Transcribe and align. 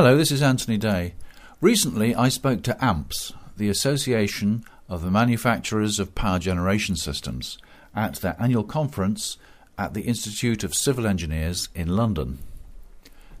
Hello, 0.00 0.16
this 0.16 0.30
is 0.30 0.42
Anthony 0.42 0.78
Day. 0.78 1.14
Recently, 1.60 2.14
I 2.14 2.28
spoke 2.28 2.62
to 2.62 2.84
AMPS, 2.84 3.32
the 3.56 3.68
Association 3.68 4.62
of 4.88 5.02
the 5.02 5.10
Manufacturers 5.10 5.98
of 5.98 6.14
Power 6.14 6.38
Generation 6.38 6.94
Systems, 6.94 7.58
at 7.96 8.14
their 8.14 8.36
annual 8.38 8.62
conference 8.62 9.38
at 9.76 9.94
the 9.94 10.02
Institute 10.02 10.62
of 10.62 10.72
Civil 10.72 11.04
Engineers 11.04 11.68
in 11.74 11.96
London. 11.96 12.38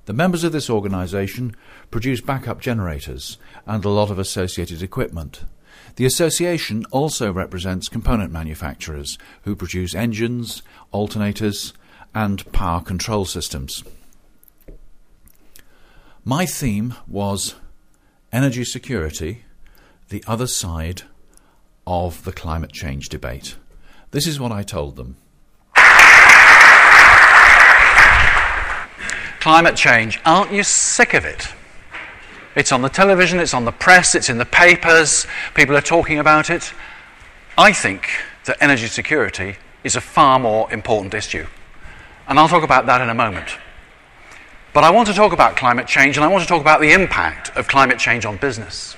The 0.06 0.12
members 0.12 0.42
of 0.42 0.50
this 0.50 0.68
organisation 0.68 1.54
produce 1.92 2.20
backup 2.20 2.60
generators 2.60 3.38
and 3.64 3.84
a 3.84 3.88
lot 3.88 4.10
of 4.10 4.18
associated 4.18 4.82
equipment. 4.82 5.44
The 5.94 6.06
association 6.06 6.84
also 6.90 7.32
represents 7.32 7.88
component 7.88 8.32
manufacturers 8.32 9.16
who 9.42 9.54
produce 9.54 9.94
engines, 9.94 10.62
alternators, 10.92 11.72
and 12.16 12.50
power 12.50 12.80
control 12.80 13.26
systems. 13.26 13.84
My 16.28 16.44
theme 16.44 16.94
was 17.06 17.54
energy 18.34 18.62
security, 18.62 19.44
the 20.10 20.22
other 20.26 20.46
side 20.46 21.04
of 21.86 22.22
the 22.24 22.32
climate 22.32 22.70
change 22.70 23.08
debate. 23.08 23.56
This 24.10 24.26
is 24.26 24.38
what 24.38 24.52
I 24.52 24.62
told 24.62 24.96
them. 24.96 25.16
Climate 29.40 29.74
change, 29.74 30.20
aren't 30.26 30.52
you 30.52 30.64
sick 30.64 31.14
of 31.14 31.24
it? 31.24 31.48
It's 32.54 32.72
on 32.72 32.82
the 32.82 32.90
television, 32.90 33.40
it's 33.40 33.54
on 33.54 33.64
the 33.64 33.72
press, 33.72 34.14
it's 34.14 34.28
in 34.28 34.36
the 34.36 34.44
papers, 34.44 35.26
people 35.54 35.74
are 35.78 35.80
talking 35.80 36.18
about 36.18 36.50
it. 36.50 36.74
I 37.56 37.72
think 37.72 38.06
that 38.44 38.58
energy 38.60 38.88
security 38.88 39.56
is 39.82 39.96
a 39.96 40.02
far 40.02 40.38
more 40.38 40.70
important 40.70 41.14
issue. 41.14 41.46
And 42.26 42.38
I'll 42.38 42.48
talk 42.48 42.64
about 42.64 42.84
that 42.84 43.00
in 43.00 43.08
a 43.08 43.14
moment. 43.14 43.48
But 44.72 44.84
I 44.84 44.90
want 44.90 45.08
to 45.08 45.14
talk 45.14 45.32
about 45.32 45.56
climate 45.56 45.86
change 45.86 46.16
and 46.16 46.24
I 46.24 46.28
want 46.28 46.42
to 46.42 46.48
talk 46.48 46.60
about 46.60 46.80
the 46.80 46.92
impact 46.92 47.56
of 47.56 47.68
climate 47.68 47.98
change 47.98 48.24
on 48.26 48.36
business. 48.36 48.96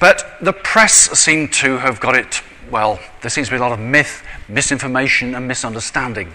But 0.00 0.36
the 0.40 0.52
press 0.52 0.94
seem 1.18 1.48
to 1.48 1.78
have 1.78 2.00
got 2.00 2.16
it, 2.16 2.42
well, 2.70 2.98
there 3.20 3.30
seems 3.30 3.48
to 3.48 3.52
be 3.52 3.58
a 3.58 3.60
lot 3.60 3.72
of 3.72 3.78
myth, 3.78 4.24
misinformation, 4.48 5.34
and 5.34 5.46
misunderstanding. 5.46 6.32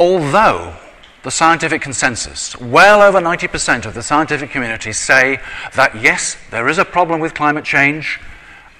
Although 0.00 0.76
the 1.22 1.30
scientific 1.30 1.82
consensus, 1.82 2.58
well 2.60 3.00
over 3.00 3.20
90% 3.20 3.86
of 3.86 3.94
the 3.94 4.02
scientific 4.02 4.50
community 4.50 4.92
say 4.92 5.40
that 5.74 6.00
yes, 6.02 6.36
there 6.50 6.68
is 6.68 6.78
a 6.78 6.84
problem 6.84 7.20
with 7.20 7.34
climate 7.34 7.64
change, 7.64 8.20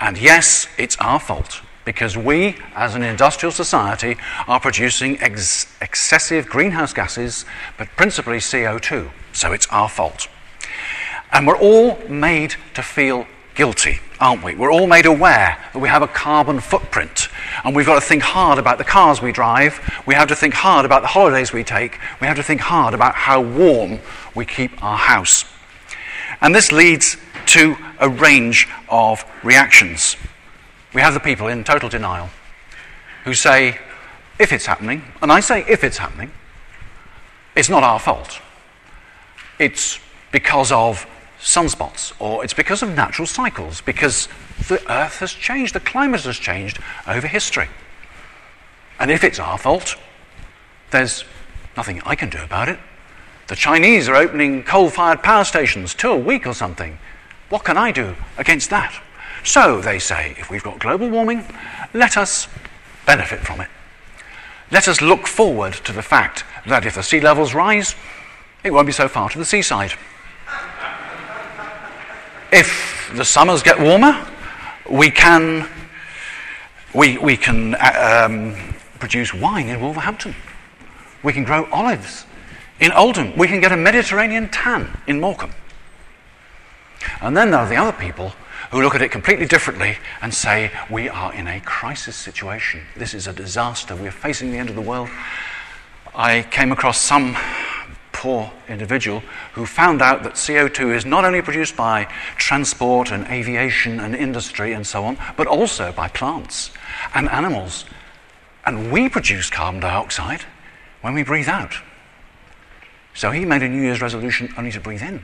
and 0.00 0.18
yes, 0.18 0.68
it's 0.76 0.96
our 0.98 1.18
fault 1.18 1.62
because 1.88 2.18
we, 2.18 2.54
as 2.74 2.94
an 2.94 3.02
industrial 3.02 3.50
society, 3.50 4.14
are 4.46 4.60
producing 4.60 5.18
ex- 5.22 5.74
excessive 5.80 6.46
greenhouse 6.46 6.92
gases, 6.92 7.46
but 7.78 7.88
principally 7.96 8.36
CO2. 8.36 9.10
So 9.32 9.52
it's 9.52 9.66
our 9.68 9.88
fault. 9.88 10.28
And 11.32 11.46
we're 11.46 11.56
all 11.56 11.96
made 12.06 12.56
to 12.74 12.82
feel 12.82 13.26
guilty, 13.54 14.00
aren't 14.20 14.44
we? 14.44 14.54
We're 14.54 14.70
all 14.70 14.86
made 14.86 15.06
aware 15.06 15.56
that 15.72 15.78
we 15.78 15.88
have 15.88 16.02
a 16.02 16.06
carbon 16.06 16.60
footprint, 16.60 17.30
and 17.64 17.74
we've 17.74 17.86
got 17.86 17.94
to 17.94 18.06
think 18.06 18.22
hard 18.22 18.58
about 18.58 18.76
the 18.76 18.84
cars 18.84 19.22
we 19.22 19.32
drive. 19.32 19.80
We 20.06 20.12
have 20.12 20.28
to 20.28 20.36
think 20.36 20.52
hard 20.52 20.84
about 20.84 21.00
the 21.00 21.08
holidays 21.08 21.54
we 21.54 21.64
take. 21.64 21.98
We 22.20 22.26
have 22.26 22.36
to 22.36 22.42
think 22.42 22.60
hard 22.60 22.92
about 22.92 23.14
how 23.14 23.40
warm 23.40 24.00
we 24.34 24.44
keep 24.44 24.84
our 24.84 24.98
house. 24.98 25.46
And 26.42 26.54
this 26.54 26.70
leads 26.70 27.16
to 27.46 27.76
a 27.98 28.10
range 28.10 28.68
of 28.90 29.24
reactions. 29.42 30.16
We 30.94 31.00
have 31.00 31.14
the 31.14 31.20
people 31.20 31.48
in 31.48 31.64
total 31.64 31.88
denial 31.88 32.30
who 33.24 33.34
say, 33.34 33.78
if 34.38 34.52
it's 34.52 34.66
happening, 34.66 35.02
and 35.20 35.30
I 35.30 35.40
say 35.40 35.64
if 35.68 35.84
it's 35.84 35.98
happening, 35.98 36.30
it's 37.56 37.68
not 37.68 37.82
our 37.82 37.98
fault. 37.98 38.40
It's 39.58 39.98
because 40.32 40.70
of 40.72 41.06
sunspots, 41.40 42.12
or 42.18 42.44
it's 42.44 42.54
because 42.54 42.82
of 42.82 42.94
natural 42.94 43.26
cycles, 43.26 43.80
because 43.80 44.28
the 44.68 44.80
Earth 44.90 45.18
has 45.18 45.32
changed, 45.32 45.74
the 45.74 45.80
climate 45.80 46.22
has 46.22 46.38
changed 46.38 46.78
over 47.06 47.26
history. 47.26 47.68
And 48.98 49.10
if 49.10 49.24
it's 49.24 49.38
our 49.38 49.58
fault, 49.58 49.96
there's 50.90 51.24
nothing 51.76 52.02
I 52.04 52.14
can 52.14 52.30
do 52.30 52.42
about 52.42 52.68
it. 52.68 52.78
The 53.48 53.56
Chinese 53.56 54.08
are 54.08 54.16
opening 54.16 54.62
coal 54.62 54.90
fired 54.90 55.22
power 55.22 55.44
stations 55.44 55.94
two 55.94 56.10
a 56.10 56.16
week 56.16 56.46
or 56.46 56.54
something. 56.54 56.98
What 57.48 57.64
can 57.64 57.76
I 57.78 57.92
do 57.92 58.14
against 58.36 58.70
that? 58.70 59.00
So, 59.48 59.80
they 59.80 59.98
say, 59.98 60.34
if 60.36 60.50
we've 60.50 60.62
got 60.62 60.78
global 60.78 61.08
warming, 61.08 61.42
let 61.94 62.18
us 62.18 62.48
benefit 63.06 63.40
from 63.40 63.62
it. 63.62 63.68
Let 64.70 64.88
us 64.88 65.00
look 65.00 65.26
forward 65.26 65.72
to 65.72 65.92
the 65.94 66.02
fact 66.02 66.44
that 66.66 66.84
if 66.84 66.96
the 66.96 67.02
sea 67.02 67.22
levels 67.22 67.54
rise, 67.54 67.94
it 68.62 68.74
won't 68.74 68.84
be 68.84 68.92
so 68.92 69.08
far 69.08 69.30
to 69.30 69.38
the 69.38 69.46
seaside. 69.46 69.94
If 72.52 73.10
the 73.16 73.24
summers 73.24 73.62
get 73.62 73.80
warmer, 73.80 74.22
we 74.90 75.10
can, 75.10 75.66
we, 76.94 77.16
we 77.16 77.34
can 77.34 77.74
uh, 77.76 78.26
um, 78.28 78.74
produce 78.98 79.32
wine 79.32 79.68
in 79.70 79.80
Wolverhampton. 79.80 80.34
We 81.22 81.32
can 81.32 81.44
grow 81.44 81.64
olives 81.72 82.26
in 82.80 82.92
Oldham. 82.92 83.34
We 83.34 83.48
can 83.48 83.60
get 83.60 83.72
a 83.72 83.78
Mediterranean 83.78 84.50
tan 84.50 85.00
in 85.06 85.18
Morecambe. 85.20 85.54
And 87.22 87.34
then 87.34 87.50
there 87.50 87.60
are 87.60 87.68
the 87.68 87.76
other 87.76 87.96
people 87.96 88.34
who 88.70 88.82
look 88.82 88.94
at 88.94 89.02
it 89.02 89.10
completely 89.10 89.46
differently 89.46 89.96
and 90.20 90.32
say, 90.32 90.70
We 90.90 91.08
are 91.08 91.32
in 91.34 91.46
a 91.46 91.60
crisis 91.60 92.16
situation. 92.16 92.82
This 92.96 93.14
is 93.14 93.26
a 93.26 93.32
disaster. 93.32 93.96
We're 93.96 94.10
facing 94.10 94.50
the 94.50 94.58
end 94.58 94.68
of 94.68 94.74
the 94.74 94.82
world. 94.82 95.08
I 96.14 96.42
came 96.50 96.72
across 96.72 97.00
some 97.00 97.36
poor 98.12 98.50
individual 98.68 99.22
who 99.52 99.64
found 99.64 100.02
out 100.02 100.24
that 100.24 100.32
CO2 100.32 100.92
is 100.94 101.06
not 101.06 101.24
only 101.24 101.40
produced 101.40 101.76
by 101.76 102.04
transport 102.36 103.12
and 103.12 103.24
aviation 103.28 104.00
and 104.00 104.16
industry 104.16 104.72
and 104.72 104.84
so 104.84 105.04
on, 105.04 105.16
but 105.36 105.46
also 105.46 105.92
by 105.92 106.08
plants 106.08 106.72
and 107.14 107.28
animals. 107.28 107.84
And 108.66 108.90
we 108.90 109.08
produce 109.08 109.48
carbon 109.50 109.80
dioxide 109.80 110.42
when 111.00 111.14
we 111.14 111.22
breathe 111.22 111.48
out. 111.48 111.74
So 113.14 113.30
he 113.30 113.44
made 113.44 113.62
a 113.62 113.68
New 113.68 113.82
Year's 113.82 114.02
resolution 114.02 114.52
only 114.58 114.72
to 114.72 114.80
breathe 114.80 115.02
in. 115.02 115.22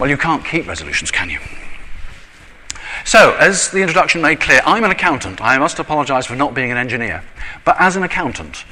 Well, 0.00 0.08
you 0.08 0.16
can't 0.16 0.42
keep 0.42 0.66
resolutions, 0.66 1.10
can 1.10 1.28
you? 1.28 1.38
So, 3.04 3.34
as 3.34 3.70
the 3.70 3.82
introduction 3.82 4.22
made 4.22 4.40
clear, 4.40 4.62
I'm 4.64 4.82
an 4.82 4.90
accountant. 4.90 5.42
I 5.42 5.58
must 5.58 5.78
apologize 5.78 6.24
for 6.24 6.34
not 6.34 6.54
being 6.54 6.70
an 6.70 6.78
engineer. 6.78 7.22
But 7.66 7.76
as 7.78 7.96
an 7.96 8.02
accountant, 8.02 8.64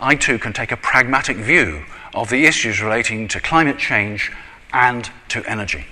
I 0.00 0.14
too 0.14 0.38
can 0.38 0.54
take 0.54 0.72
a 0.72 0.78
pragmatic 0.78 1.36
view 1.36 1.84
of 2.14 2.30
the 2.30 2.46
issues 2.46 2.80
relating 2.80 3.28
to 3.28 3.40
climate 3.40 3.76
change 3.76 4.32
and 4.72 5.10
to 5.28 5.44
energy. 5.44 5.84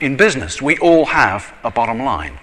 In 0.00 0.16
business, 0.16 0.62
we 0.62 0.78
all 0.78 1.04
have 1.04 1.52
a 1.62 1.70
bottom 1.70 2.02
line 2.02 2.38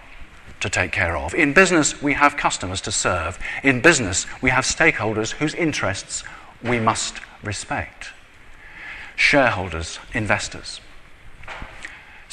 to 0.59 0.69
take 0.69 0.91
care 0.91 1.17
of. 1.17 1.33
In 1.33 1.53
business, 1.53 1.99
we 2.03 2.13
have 2.13 2.37
customers 2.37 2.81
to 2.81 2.91
serve. 2.91 3.39
In 3.63 3.81
business, 3.81 4.27
we 4.43 4.51
have 4.51 4.63
stakeholders 4.63 5.31
whose 5.31 5.55
interests 5.55 6.23
we 6.61 6.79
must 6.79 7.19
respect 7.41 8.11
shareholders, 9.19 9.99
investors. 10.13 10.79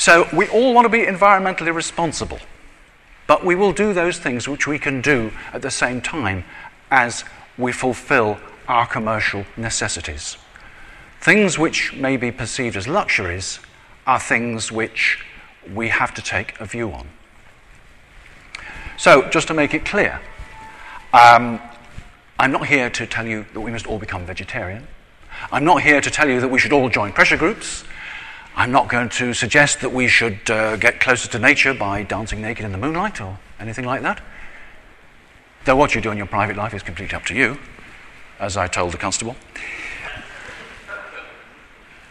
So 0.07 0.29
we 0.33 0.47
all 0.47 0.73
want 0.73 0.85
to 0.85 0.89
be 0.89 1.05
environmentally 1.05 1.75
responsible, 1.75 2.39
but 3.27 3.45
we 3.45 3.57
will 3.57 3.73
do 3.73 3.93
those 3.93 4.21
things 4.21 4.47
which 4.47 4.65
we 4.65 4.79
can 4.79 5.01
do 5.01 5.33
at 5.53 5.63
the 5.63 5.71
same 5.73 6.01
time 6.01 6.45
as 6.93 7.25
we 7.59 7.73
fulfill 7.73 8.39
our 8.69 8.87
commercial 8.87 9.45
necessities. 9.57 10.37
Things 11.21 11.59
which 11.59 11.93
may 11.95 12.17
be 12.17 12.31
perceived 12.31 12.77
as 12.77 12.87
luxuries 12.87 13.59
are 14.07 14.21
things 14.21 14.71
which 14.71 15.25
we 15.75 15.89
have 15.89 16.15
to 16.15 16.23
take 16.23 16.55
a 16.61 16.67
view 16.67 16.93
on. 16.93 17.09
So, 18.97 19.29
just 19.29 19.49
to 19.49 19.55
make 19.55 19.75
it 19.75 19.85
clear, 19.85 20.21
um, 21.15 21.61
I'm 22.39 22.53
not 22.53 22.69
here 22.69 22.91
to 22.91 23.09
tell 23.09 23.27
you 23.27 23.45
that 23.55 23.61
we 23.61 23.73
must 23.73 23.89
all 23.89 23.99
become 23.99 24.25
vegetarian. 24.25 24.87
I'm 25.51 25.65
not 25.65 25.83
here 25.83 26.01
to 26.01 26.11
tell 26.13 26.29
you 26.29 26.41
that 26.41 26.49
we 26.49 26.61
should 26.61 26.73
all 26.73 26.89
join 26.89 27.13
pressure 27.13 27.37
groups. 27.37 27.83
I'm 28.59 28.73
not 28.73 28.89
going 28.89 29.11
to 29.11 29.35
suggest 29.35 29.83
that 29.83 29.93
we 29.93 30.09
should 30.09 30.51
uh, 30.51 30.77
get 30.77 30.99
closer 30.99 31.29
to 31.29 31.39
nature 31.39 31.75
by 31.75 32.03
dancing 32.03 32.41
naked 32.41 32.65
in 32.65 32.73
the 32.73 32.79
moonlight 32.79 33.21
or 33.21 33.39
anything 33.61 33.85
like 33.85 34.01
that. 34.01 34.23
Though 35.67 35.77
what 35.77 35.95
you 35.95 36.01
do 36.01 36.11
in 36.11 36.17
your 36.17 36.27
private 36.27 36.57
life 36.57 36.73
is 36.73 36.83
completely 36.83 37.15
up 37.17 37.27
to 37.27 37.35
you, 37.35 37.59
as 38.41 38.57
I 38.57 38.67
told 38.67 38.93
the 38.93 38.99
constable. 38.99 39.37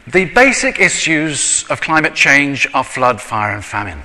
The 0.06 0.26
basic 0.26 0.80
issues 0.80 1.66
of 1.72 1.82
climate 1.82 2.14
change 2.14 2.68
are 2.76 2.84
flood, 2.84 3.20
fire, 3.20 3.56
and 3.56 3.66
famine, 3.66 4.04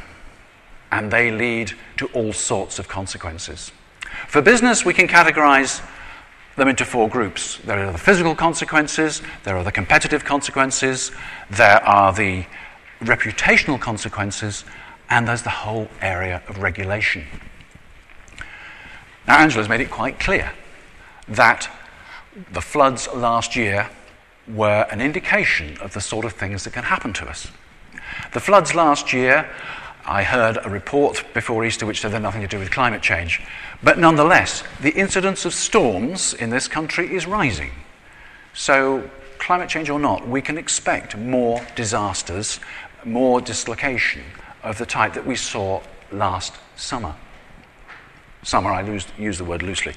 and 0.91 1.11
they 1.11 1.31
lead 1.31 1.73
to 1.99 2.07
all 2.15 2.33
sorts 2.33 2.79
of 2.79 2.89
consequences. 2.89 3.71
For 4.29 4.41
business, 4.41 4.83
we 4.83 4.95
can 4.95 5.09
categorize 5.09 5.87
them 6.57 6.69
into 6.69 6.85
four 6.85 7.09
groups. 7.09 7.59
There 7.59 7.79
are 7.79 7.93
the 7.93 7.99
physical 7.99 8.35
consequences, 8.35 9.23
there 9.45 9.57
are 9.57 9.65
the 9.65 9.73
competitive 9.73 10.25
consequences, 10.25 11.11
there 11.51 11.83
are 11.85 12.13
the 12.13 12.47
reputational 13.01 13.81
consequences, 13.81 14.65
and 15.09 15.27
there's 15.27 15.43
the 15.43 15.51
whole 15.51 15.89
area 16.01 16.43
of 16.49 16.59
regulation. 16.59 17.27
Now, 19.27 19.39
Angela's 19.39 19.69
made 19.69 19.81
it 19.81 19.91
quite 19.91 20.19
clear 20.19 20.53
that 21.29 21.69
the 22.53 22.61
floods 22.61 23.09
last 23.15 23.57
year 23.57 23.89
were 24.49 24.87
an 24.91 25.01
indication 25.01 25.77
of 25.79 25.93
the 25.93 26.01
sort 26.01 26.25
of 26.25 26.33
things 26.33 26.65
that 26.65 26.73
can 26.73 26.85
happen 26.85 27.13
to 27.15 27.29
us. 27.29 27.49
The 28.33 28.41
floods 28.41 28.75
last 28.75 29.13
year, 29.13 29.49
I 30.07 30.23
heard 30.23 30.59
a 30.63 30.69
report 30.69 31.25
before 31.35 31.65
Easter 31.65 31.87
which 31.87 32.01
said 32.01 32.13
they're 32.13 32.21
nothing 32.21 32.41
to 32.41 32.49
do 32.49 32.59
with 32.59 32.71
climate 32.71 33.03
change. 33.03 33.41
But 33.83 33.99
nonetheless, 33.99 34.63
the 34.81 34.91
incidence 34.91 35.45
of 35.45 35.55
storms 35.55 36.35
in 36.35 36.51
this 36.51 36.69
country 36.69 37.15
is 37.15 37.27
rising. 37.27 37.73
So, 38.53 39.09
climate 39.39 39.69
change 39.69 39.91
or 39.91 39.99
not, 39.99 40.27
we 40.27 40.43
can 40.43 40.59
expect 40.59 41.17
more 41.17 41.65
disasters, 41.77 42.61
more 43.05 43.41
dislocation 43.41 44.23
of 44.63 44.79
the 44.79 44.87
type 44.87 45.15
that 45.15 45.27
we 45.27 45.37
saw 45.37 45.81
last 46.13 46.55
summer. 46.77 47.15
Summer, 48.43 48.71
I 48.71 48.83
use 49.19 49.39
the 49.39 49.45
word 49.45 49.63
loosely. 49.63 49.95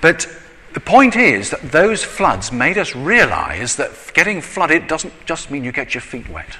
But 0.00 0.26
the 0.72 0.80
point 0.80 1.16
is 1.16 1.50
that 1.50 1.72
those 1.72 2.02
floods 2.04 2.52
made 2.52 2.78
us 2.78 2.94
realize 2.94 3.76
that 3.76 3.90
getting 4.14 4.40
flooded 4.40 4.86
doesn't 4.86 5.12
just 5.24 5.50
mean 5.50 5.64
you 5.64 5.72
get 5.72 5.94
your 5.94 6.02
feet 6.02 6.28
wet. 6.28 6.58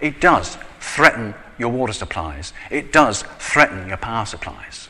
It 0.00 0.20
does 0.20 0.56
threaten 0.80 1.34
your 1.60 1.68
water 1.70 1.92
supplies, 1.92 2.52
it 2.70 2.92
does 2.92 3.22
threaten 3.38 3.88
your 3.88 3.98
power 3.98 4.26
supplies. 4.26 4.88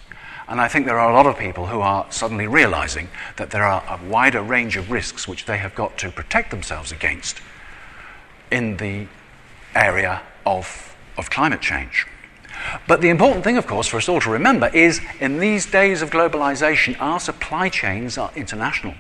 And 0.49 0.61
I 0.61 0.69
think 0.69 0.87
there 0.87 0.99
are 0.99 1.11
a 1.11 1.15
lot 1.15 1.27
of 1.27 1.39
people 1.39 1.67
who 1.67 1.81
are 1.81 2.07
suddenly 2.11 2.47
realizing 2.47 3.09
that 3.37 3.51
there 3.51 3.63
are 3.63 3.85
a 3.89 4.05
wider 4.05 4.43
range 4.43 4.77
of 4.77 4.91
risks 4.91 5.29
which 5.29 5.45
they 5.45 5.59
have 5.59 5.75
got 5.75 5.99
to 5.99 6.11
protect 6.11 6.51
themselves 6.51 6.91
against 6.91 7.41
in 8.51 8.77
the 8.79 9.07
area 9.75 10.23
of, 10.45 10.97
of 11.17 11.31
climate 11.31 11.61
change. 11.61 12.07
But 12.89 13.01
the 13.01 13.11
important 13.11 13.45
thing, 13.45 13.57
of 13.57 13.67
course, 13.67 13.87
for 13.87 13.97
us 13.97 14.09
all 14.09 14.21
to 14.21 14.31
remember 14.31 14.69
is 14.69 15.01
in 15.21 15.39
these 15.39 15.67
days 15.67 16.03
of 16.03 16.11
globalization, 16.11 17.01
our 17.01 17.21
supply 17.21 17.69
chains 17.69 18.19
are 18.19 18.31
international. 18.35 18.95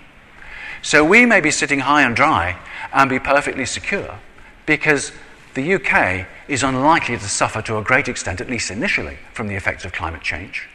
So 0.82 1.04
we 1.04 1.26
may 1.26 1.40
be 1.40 1.50
sitting 1.50 1.80
high 1.80 2.02
and 2.02 2.16
dry 2.16 2.58
and 2.92 3.10
be 3.10 3.18
perfectly 3.18 3.66
secure 3.66 4.18
because 4.66 5.12
the 5.54 5.74
UK 5.74 6.26
is 6.48 6.62
unlikely 6.62 7.16
to 7.16 7.28
suffer 7.28 7.60
to 7.62 7.78
a 7.78 7.82
great 7.82 8.08
extent, 8.08 8.40
at 8.40 8.48
least 8.48 8.70
initially, 8.70 9.18
from 9.32 9.48
the 9.48 9.54
effects 9.54 9.84
of 9.84 9.92
climate 9.92 10.22
change. 10.22 10.68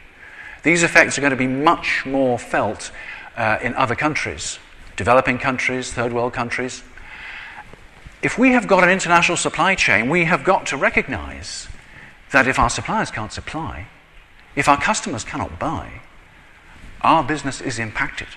These 0.62 0.82
effects 0.82 1.16
are 1.16 1.20
going 1.20 1.30
to 1.30 1.36
be 1.36 1.46
much 1.46 2.04
more 2.04 2.38
felt 2.38 2.90
uh, 3.36 3.58
in 3.62 3.74
other 3.74 3.94
countries, 3.94 4.58
developing 4.96 5.38
countries, 5.38 5.92
third 5.92 6.12
world 6.12 6.32
countries. 6.32 6.82
If 8.22 8.38
we 8.38 8.52
have 8.52 8.66
got 8.66 8.82
an 8.82 8.90
international 8.90 9.36
supply 9.36 9.74
chain, 9.74 10.10
we 10.10 10.24
have 10.24 10.44
got 10.44 10.66
to 10.66 10.76
recognize 10.76 11.68
that 12.32 12.48
if 12.48 12.58
our 12.58 12.70
suppliers 12.70 13.10
can't 13.10 13.32
supply, 13.32 13.86
if 14.56 14.68
our 14.68 14.80
customers 14.80 15.24
cannot 15.24 15.58
buy, 15.58 16.00
our 17.02 17.22
business 17.22 17.60
is 17.60 17.78
impacted. 17.78 18.28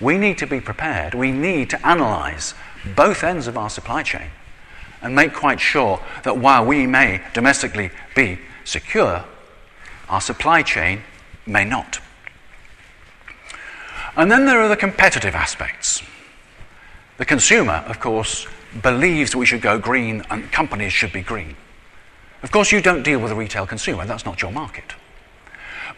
We 0.00 0.16
need 0.16 0.38
to 0.38 0.46
be 0.46 0.60
prepared. 0.60 1.14
We 1.14 1.30
need 1.30 1.70
to 1.70 1.86
analyze 1.86 2.54
both 2.96 3.22
ends 3.22 3.46
of 3.46 3.58
our 3.58 3.70
supply 3.70 4.02
chain 4.02 4.30
and 5.04 5.14
make 5.14 5.34
quite 5.34 5.60
sure 5.60 6.00
that 6.24 6.38
while 6.38 6.64
we 6.64 6.86
may 6.86 7.20
domestically 7.34 7.90
be 8.16 8.38
secure, 8.64 9.24
our 10.08 10.20
supply 10.20 10.62
chain 10.62 11.02
may 11.46 11.64
not. 11.64 12.00
And 14.16 14.32
then 14.32 14.46
there 14.46 14.60
are 14.60 14.68
the 14.68 14.76
competitive 14.76 15.34
aspects. 15.34 16.02
The 17.18 17.24
consumer, 17.26 17.84
of 17.86 18.00
course, 18.00 18.46
believes 18.82 19.36
we 19.36 19.46
should 19.46 19.60
go 19.60 19.78
green 19.78 20.24
and 20.30 20.50
companies 20.50 20.92
should 20.92 21.12
be 21.12 21.22
green. 21.22 21.54
Of 22.42 22.50
course, 22.50 22.72
you 22.72 22.80
don't 22.80 23.02
deal 23.02 23.20
with 23.20 23.30
a 23.30 23.36
retail 23.36 23.66
consumer, 23.66 24.06
that's 24.06 24.24
not 24.24 24.40
your 24.40 24.52
market. 24.52 24.94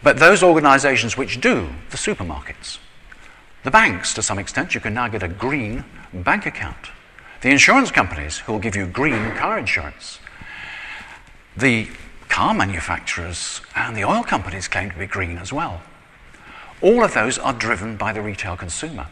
But 0.03 0.17
those 0.17 0.43
organizations 0.43 1.17
which 1.17 1.39
do, 1.39 1.69
the 1.91 1.97
supermarkets, 1.97 2.77
the 3.63 3.71
banks, 3.71 4.13
to 4.15 4.21
some 4.21 4.37
extent, 4.37 4.75
you 4.75 4.81
can 4.81 4.93
now 4.93 5.07
get 5.07 5.23
a 5.23 5.27
green 5.27 5.85
bank 6.13 6.45
account. 6.45 6.91
The 7.41 7.49
insurance 7.49 7.91
companies 7.91 8.39
who 8.39 8.53
will 8.53 8.59
give 8.59 8.75
you 8.75 8.87
green 8.87 9.31
car 9.35 9.59
insurance. 9.59 10.19
The 11.55 11.87
car 12.29 12.53
manufacturers 12.53 13.61
and 13.75 13.95
the 13.95 14.03
oil 14.03 14.23
companies 14.23 14.67
claim 14.67 14.89
to 14.91 14.97
be 14.97 15.05
green 15.05 15.37
as 15.37 15.53
well. 15.53 15.81
All 16.81 17.03
of 17.03 17.13
those 17.13 17.37
are 17.37 17.53
driven 17.53 17.95
by 17.95 18.13
the 18.13 18.21
retail 18.21 18.57
consumer. 18.57 19.07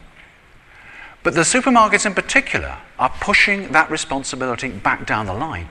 But 1.24 1.33
the 1.33 1.42
supermarkets 1.42 2.06
in 2.06 2.13
particular 2.13 2.77
are 3.00 3.13
pushing 3.19 3.72
that 3.72 3.89
responsibility 3.89 4.69
back 4.69 5.07
down 5.07 5.25
the 5.25 5.33
line. 5.33 5.69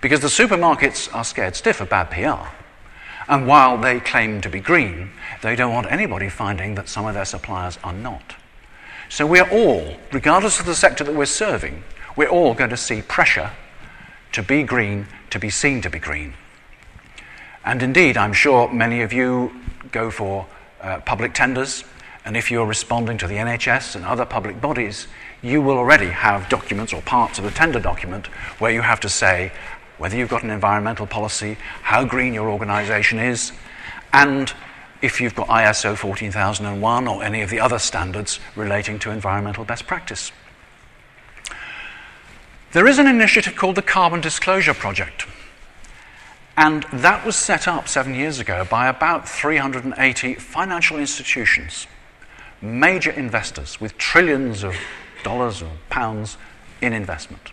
Because 0.00 0.20
the 0.20 0.28
supermarkets 0.28 1.12
are 1.14 1.24
scared 1.24 1.56
stiff 1.56 1.80
of 1.80 1.88
bad 1.88 2.10
PR. 2.10 2.48
And 3.28 3.46
while 3.46 3.76
they 3.78 3.98
claim 3.98 4.40
to 4.42 4.48
be 4.48 4.60
green, 4.60 5.10
they 5.42 5.56
don't 5.56 5.72
want 5.72 5.90
anybody 5.90 6.28
finding 6.28 6.76
that 6.76 6.88
some 6.88 7.06
of 7.06 7.14
their 7.14 7.24
suppliers 7.24 7.78
are 7.82 7.92
not. 7.92 8.36
So 9.08 9.26
we're 9.26 9.48
all, 9.50 9.96
regardless 10.12 10.60
of 10.60 10.66
the 10.66 10.74
sector 10.74 11.04
that 11.04 11.14
we're 11.14 11.26
serving, 11.26 11.84
we're 12.16 12.28
all 12.28 12.54
going 12.54 12.70
to 12.70 12.76
see 12.76 13.02
pressure 13.02 13.52
to 14.32 14.42
be 14.42 14.62
green, 14.62 15.06
to 15.30 15.38
be 15.38 15.50
seen 15.50 15.80
to 15.82 15.90
be 15.90 15.98
green. 15.98 16.34
And 17.64 17.82
indeed, 17.82 18.16
I'm 18.16 18.32
sure 18.32 18.72
many 18.72 19.02
of 19.02 19.12
you 19.12 19.52
go 19.92 20.10
for 20.10 20.46
uh, 20.80 21.00
public 21.00 21.34
tenders, 21.34 21.84
and 22.24 22.36
if 22.36 22.50
you're 22.50 22.66
responding 22.66 23.18
to 23.18 23.26
the 23.26 23.36
NHS 23.36 23.96
and 23.96 24.04
other 24.04 24.24
public 24.24 24.60
bodies, 24.60 25.06
you 25.42 25.62
will 25.62 25.78
already 25.78 26.08
have 26.08 26.48
documents 26.48 26.92
or 26.92 27.00
parts 27.02 27.38
of 27.38 27.44
the 27.44 27.50
tender 27.50 27.78
document 27.78 28.26
where 28.58 28.72
you 28.72 28.80
have 28.80 29.00
to 29.00 29.08
say 29.08 29.52
whether 29.98 30.16
you've 30.16 30.28
got 30.28 30.42
an 30.42 30.50
environmental 30.50 31.06
policy, 31.06 31.56
how 31.82 32.04
green 32.04 32.34
your 32.34 32.50
organisation 32.50 33.18
is, 33.18 33.52
and 34.12 34.52
if 35.06 35.20
you've 35.20 35.36
got 35.36 35.46
ISO 35.46 35.96
14001 35.96 37.08
or 37.08 37.22
any 37.22 37.40
of 37.40 37.48
the 37.48 37.60
other 37.60 37.78
standards 37.78 38.40
relating 38.56 38.98
to 38.98 39.10
environmental 39.10 39.64
best 39.64 39.86
practice. 39.86 40.32
There 42.72 42.88
is 42.88 42.98
an 42.98 43.06
initiative 43.06 43.54
called 43.54 43.76
the 43.76 43.82
Carbon 43.82 44.20
Disclosure 44.20 44.74
Project. 44.74 45.26
And 46.56 46.82
that 46.92 47.24
was 47.24 47.36
set 47.36 47.68
up 47.68 47.86
seven 47.86 48.14
years 48.14 48.40
ago 48.40 48.66
by 48.68 48.88
about 48.88 49.28
380 49.28 50.34
financial 50.34 50.98
institutions, 50.98 51.86
major 52.60 53.12
investors 53.12 53.80
with 53.80 53.96
trillions 53.98 54.64
of 54.64 54.74
dollars 55.22 55.62
or 55.62 55.70
pounds 55.88 56.36
in 56.82 56.92
investment. 56.92 57.52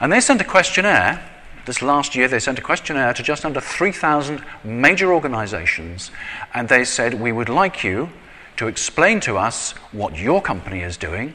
And 0.00 0.12
they 0.12 0.20
sent 0.20 0.40
a 0.40 0.44
questionnaire. 0.44 1.28
This 1.68 1.82
last 1.82 2.16
year, 2.16 2.28
they 2.28 2.38
sent 2.38 2.58
a 2.58 2.62
questionnaire 2.62 3.12
to 3.12 3.22
just 3.22 3.44
under 3.44 3.60
3,000 3.60 4.42
major 4.64 5.12
organizations, 5.12 6.10
and 6.54 6.66
they 6.66 6.82
said, 6.82 7.20
We 7.20 7.30
would 7.30 7.50
like 7.50 7.84
you 7.84 8.08
to 8.56 8.68
explain 8.68 9.20
to 9.20 9.36
us 9.36 9.72
what 9.92 10.16
your 10.16 10.40
company 10.40 10.80
is 10.80 10.96
doing 10.96 11.34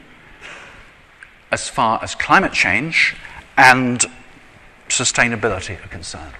as 1.52 1.68
far 1.68 2.02
as 2.02 2.16
climate 2.16 2.52
change 2.52 3.14
and 3.56 4.04
sustainability 4.88 5.82
are 5.84 5.88
concerned 5.88 6.34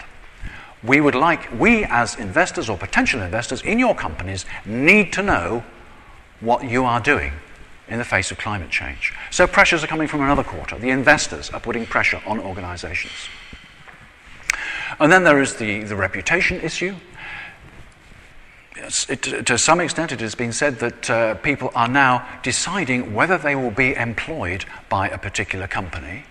we 0.83 1.01
would 1.01 1.15
like, 1.15 1.51
we 1.59 1.85
as 1.85 2.17
investors 2.17 2.69
or 2.69 2.77
potential 2.77 3.23
investors 3.23 3.63
in 3.63 3.79
your 3.79 3.95
companies 3.95 4.45
need 4.67 5.13
to 5.15 5.23
know 5.23 5.65
what 6.41 6.65
you 6.65 6.85
are 6.85 7.01
doing 7.01 7.33
in 7.89 7.99
the 7.99 8.05
face 8.05 8.31
of 8.31 8.39
climate 8.39 8.71
change. 8.71 9.13
So 9.31 9.47
pressures 9.47 9.83
are 9.83 9.87
coming 9.87 10.09
from 10.09 10.21
another 10.21 10.45
quarter. 10.45 10.79
The 10.79 10.91
investors 10.91 11.49
are 11.51 11.61
putting 11.61 11.87
pressure 11.87 12.21
on 12.27 12.39
organizations. 12.39 13.13
And 14.99 15.11
then 15.11 15.25
there 15.25 15.41
is 15.41 15.57
the, 15.57 15.83
the 15.83 15.97
reputation 15.97 16.61
issue. 16.61 16.95
It, 19.09 19.47
to 19.47 19.57
some 19.57 19.81
extent, 19.81 20.13
it 20.13 20.21
has 20.21 20.35
been 20.35 20.53
said 20.53 20.79
that 20.81 21.11
uh, 21.11 21.35
people 21.37 21.71
are 21.75 21.89
now 21.89 22.27
deciding 22.43 23.15
whether 23.15 23.39
they 23.39 23.55
will 23.55 23.71
be 23.71 23.95
employed 23.95 24.65
by 24.89 25.09
a 25.09 25.17
particular 25.17 25.67
company, 25.67 26.25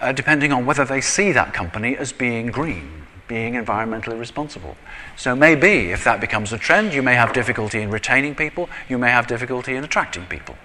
uh, 0.00 0.12
depending 0.12 0.52
on 0.52 0.64
whether 0.64 0.84
they 0.84 1.00
see 1.00 1.32
that 1.32 1.52
company 1.52 1.96
as 1.96 2.12
being 2.12 2.46
green 2.48 3.00
being 3.30 3.54
environmentally 3.54 4.18
responsible. 4.18 4.76
So, 5.16 5.36
maybe 5.36 5.92
if 5.92 6.02
that 6.02 6.20
becomes 6.20 6.52
a 6.52 6.58
trend, 6.58 6.92
you 6.92 7.00
may 7.00 7.14
have 7.14 7.32
difficulty 7.32 7.80
in 7.80 7.88
retaining 7.88 8.34
people, 8.34 8.68
you 8.88 8.98
may 8.98 9.10
have 9.10 9.28
difficulty 9.28 9.76
in 9.76 9.84
attracting 9.84 10.26
people. 10.26 10.56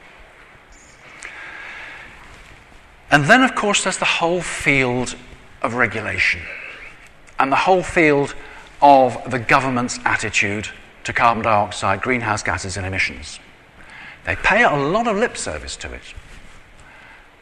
And 3.12 3.26
then, 3.26 3.44
of 3.44 3.54
course, 3.54 3.84
there's 3.84 4.00
the 4.00 4.06
whole 4.06 4.42
field 4.42 5.16
of 5.62 5.76
regulation 5.76 6.42
and 7.40 7.52
the 7.52 7.58
whole 7.58 7.84
field 7.84 8.36
of 8.82 9.30
the 9.30 9.40
government's 9.40 10.00
attitude 10.06 10.70
to 11.04 11.14
carbon 11.14 11.44
dioxide, 11.44 12.02
greenhouse 12.02 12.44
gases, 12.44 12.78
and 12.78 12.86
emissions. 12.86 13.40
They 14.26 14.36
pay 14.36 14.64
a 14.64 14.76
lot 14.76 15.08
of 15.08 15.18
lip 15.18 15.38
service 15.38 15.76
to 15.78 15.94
it. 15.94 16.14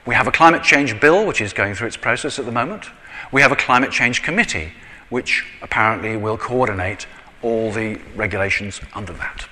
We 0.05 0.15
have 0.15 0.27
a 0.27 0.31
climate 0.31 0.63
change 0.63 0.99
bill, 0.99 1.25
which 1.25 1.39
is 1.39 1.53
going 1.53 1.75
through 1.75 1.87
its 1.87 1.97
process 1.97 2.37
at 2.37 2.45
the 2.45 2.51
moment. 2.51 2.87
We 3.31 3.41
have 3.41 3.53
a 3.53 3.55
climate 3.55 3.91
change 3.91 4.21
committee, 4.21 4.73
which 5.09 5.45
apparently 5.61 6.17
will 6.17 6.37
coordinate 6.37 7.07
all 7.41 7.71
the 7.71 7.99
regulations 8.15 8.81
under 8.93 9.13
that. 9.13 9.47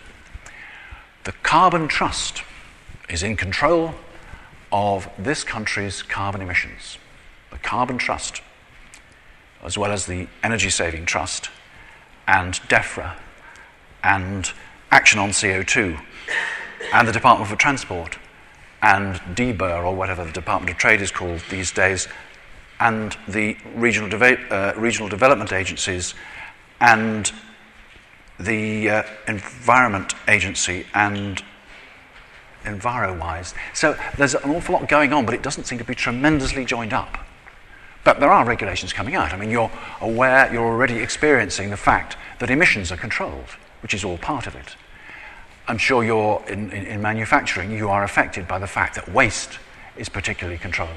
The 1.24 1.32
Carbon 1.44 1.88
Trust 1.88 2.44
is 3.10 3.24
in 3.24 3.38
control 3.38 3.94
of 4.72 5.10
this 5.18 5.44
country's 5.44 6.02
carbon 6.02 6.42
emissions. 6.42 6.98
The 7.52 7.58
Carbon 7.58 7.98
Trust, 7.98 8.42
as 9.64 9.78
well 9.78 9.92
as 9.92 10.06
the 10.06 10.28
Energy 10.44 10.70
Saving 10.70 11.06
Trust 11.06 11.50
and 12.28 12.56
DEFRA 12.70 13.16
and 14.04 14.52
Action 14.90 15.20
on 15.20 15.30
CO2, 15.30 16.00
and 16.94 17.08
the 17.08 17.14
Department 17.14 17.50
for 17.50 17.56
Transport, 17.56 18.18
and 18.82 19.16
DBER, 19.36 19.86
or 19.86 19.96
whatever 19.96 20.26
the 20.26 20.32
Department 20.32 20.72
of 20.72 20.78
Trade 20.78 21.02
is 21.02 21.12
called 21.12 21.42
these 21.50 21.72
days, 21.72 22.08
and 22.80 23.16
the 23.28 23.56
regional, 23.76 24.10
deva- 24.10 24.42
uh, 24.50 24.74
regional 24.76 25.08
development 25.08 25.54
agencies, 25.54 26.14
and 26.82 27.32
the 28.40 28.90
uh, 28.90 29.04
Environment 29.28 30.14
Agency, 30.28 30.86
and 30.94 31.42
EnviroWise. 32.66 33.54
So 33.74 33.98
there's 34.18 34.36
an 34.36 34.50
awful 34.50 34.74
lot 34.74 34.90
going 34.90 35.14
on, 35.14 35.26
but 35.26 35.36
it 35.36 35.42
doesn't 35.42 35.66
seem 35.66 35.78
to 35.78 35.84
be 35.84 35.96
tremendously 35.96 36.66
joined 36.66 36.94
up. 36.94 37.18
But 38.04 38.20
there 38.20 38.32
are 38.32 38.46
regulations 38.46 38.94
coming 38.94 39.16
out. 39.16 39.34
I 39.34 39.38
mean, 39.38 39.52
you're 39.52 39.72
aware, 40.00 40.52
you're 40.52 40.66
already 40.66 40.98
experiencing 40.98 41.70
the 41.70 41.78
fact 41.78 42.18
that 42.40 42.50
emissions 42.50 42.92
are 42.92 42.98
controlled, 42.98 43.50
which 43.82 43.94
is 43.94 44.04
all 44.04 44.18
part 44.18 44.48
of 44.48 44.56
it. 44.56 44.76
I'm 45.68 45.78
sure 45.78 46.04
you're 46.04 46.44
in, 46.48 46.72
in, 46.72 46.86
in, 46.86 47.02
manufacturing, 47.02 47.72
you 47.72 47.90
are 47.90 48.04
affected 48.04 48.48
by 48.48 48.58
the 48.58 48.68
fact 48.68 48.96
that 48.96 49.12
waste 49.14 49.60
is 49.96 50.10
particularly 50.10 50.58
controlled. 50.58 50.90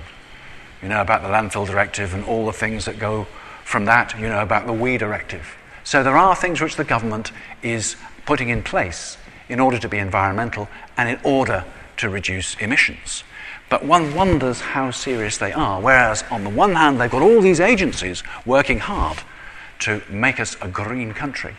You 0.83 0.89
know 0.89 1.01
about 1.01 1.23
the 1.23 1.29
landfill 1.29 1.67
directive 1.67 2.15
and 2.15 2.25
all 2.25 2.47
the 2.47 2.53
things 2.53 2.87
that 2.87 2.99
go 2.99 3.27
from 3.65 3.85
that. 3.85 4.19
You 4.19 4.29
know 4.29 4.43
about 4.43 4.67
the 4.67 4.73
WEEE 4.73 4.99
directive. 4.99 5.55
So 5.85 6.03
there 6.03 6.17
are 6.17 6.35
things 6.35 6.61
which 6.61 6.77
the 6.77 6.85
government 6.85 7.31
is 7.63 7.97
putting 8.25 8.49
in 8.49 8.63
place 8.63 9.19
in 9.49 9.61
order 9.61 9.79
to 9.79 9.89
be 9.89 9.99
environmental 9.99 10.69
and 10.97 11.09
in 11.09 11.19
order 11.23 11.65
to 11.99 12.09
reduce 12.09 12.55
emissions. 12.57 13.23
But 13.69 13.85
one 13.85 14.15
wonders 14.15 14.61
how 14.61 14.91
serious 14.91 15.39
they 15.39 15.53
are, 15.53 15.81
whereas 15.81 16.23
on 16.31 16.45
the 16.45 16.51
one 16.51 16.75
hand, 16.75 17.01
they've 17.01 17.11
got 17.11 17.23
all 17.23 17.41
these 17.41 17.61
agencies 17.61 18.23
working 18.45 18.79
hard 18.79 19.19
to 19.81 20.03
make 20.09 20.39
us 20.39 20.57
a 20.61 20.69
green 20.69 21.13
country. 21.13 21.57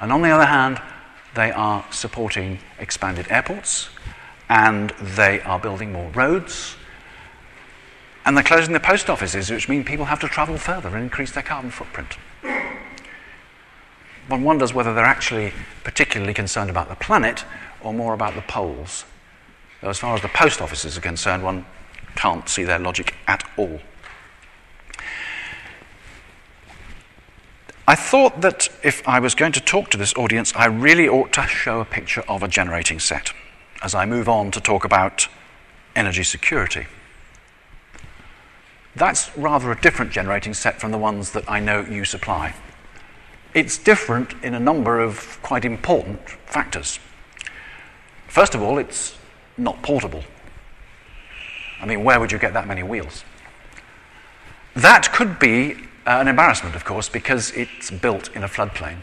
And 0.00 0.12
on 0.12 0.22
the 0.22 0.30
other 0.30 0.46
hand, 0.46 0.80
they 1.34 1.50
are 1.50 1.84
supporting 1.90 2.58
expanded 2.78 3.26
airports 3.30 3.88
and 4.48 4.90
they 5.00 5.40
are 5.42 5.58
building 5.58 5.92
more 5.92 6.10
roads 6.10 6.76
and 8.24 8.36
they're 8.36 8.44
closing 8.44 8.72
the 8.72 8.80
post 8.80 9.10
offices, 9.10 9.50
which 9.50 9.68
means 9.68 9.84
people 9.86 10.04
have 10.04 10.20
to 10.20 10.28
travel 10.28 10.56
further 10.56 10.88
and 10.88 10.98
increase 11.02 11.32
their 11.32 11.42
carbon 11.42 11.70
footprint. 11.70 12.16
One 14.28 14.44
wonders 14.44 14.72
whether 14.72 14.94
they're 14.94 15.04
actually 15.04 15.52
particularly 15.82 16.32
concerned 16.32 16.70
about 16.70 16.88
the 16.88 16.94
planet 16.94 17.44
or 17.80 17.92
more 17.92 18.14
about 18.14 18.34
the 18.34 18.42
poles. 18.42 19.04
As 19.82 19.98
far 19.98 20.14
as 20.14 20.22
the 20.22 20.28
post 20.28 20.60
offices 20.60 20.96
are 20.96 21.00
concerned, 21.00 21.42
one 21.42 21.66
can't 22.14 22.48
see 22.48 22.62
their 22.62 22.78
logic 22.78 23.14
at 23.26 23.42
all. 23.56 23.80
I 27.86 27.96
thought 27.96 28.40
that 28.42 28.68
if 28.84 29.06
I 29.08 29.18
was 29.18 29.34
going 29.34 29.52
to 29.52 29.60
talk 29.60 29.90
to 29.90 29.96
this 29.96 30.14
audience, 30.14 30.52
I 30.54 30.66
really 30.66 31.08
ought 31.08 31.32
to 31.32 31.46
show 31.48 31.80
a 31.80 31.84
picture 31.84 32.22
of 32.28 32.42
a 32.42 32.48
generating 32.48 33.00
set 33.00 33.32
as 33.82 33.94
I 33.94 34.06
move 34.06 34.28
on 34.28 34.52
to 34.52 34.60
talk 34.60 34.84
about 34.84 35.26
energy 35.96 36.22
security. 36.22 36.86
That's 38.94 39.36
rather 39.36 39.72
a 39.72 39.80
different 39.80 40.12
generating 40.12 40.54
set 40.54 40.80
from 40.80 40.92
the 40.92 40.98
ones 40.98 41.32
that 41.32 41.50
I 41.50 41.58
know 41.58 41.80
you 41.80 42.04
supply. 42.04 42.54
It's 43.52 43.78
different 43.78 44.34
in 44.44 44.54
a 44.54 44.60
number 44.60 45.00
of 45.00 45.40
quite 45.42 45.64
important 45.64 46.30
factors. 46.46 47.00
First 48.28 48.54
of 48.54 48.62
all, 48.62 48.78
it's 48.78 49.16
not 49.56 49.82
portable. 49.82 50.24
I 51.80 51.86
mean, 51.86 52.04
where 52.04 52.20
would 52.20 52.32
you 52.32 52.38
get 52.38 52.52
that 52.52 52.66
many 52.66 52.82
wheels? 52.82 53.24
That 54.74 55.12
could 55.12 55.38
be 55.38 55.74
uh, 56.06 56.18
an 56.20 56.28
embarrassment, 56.28 56.74
of 56.74 56.84
course, 56.84 57.08
because 57.08 57.50
it's 57.52 57.90
built 57.90 58.34
in 58.34 58.42
a 58.42 58.48
floodplain. 58.48 58.98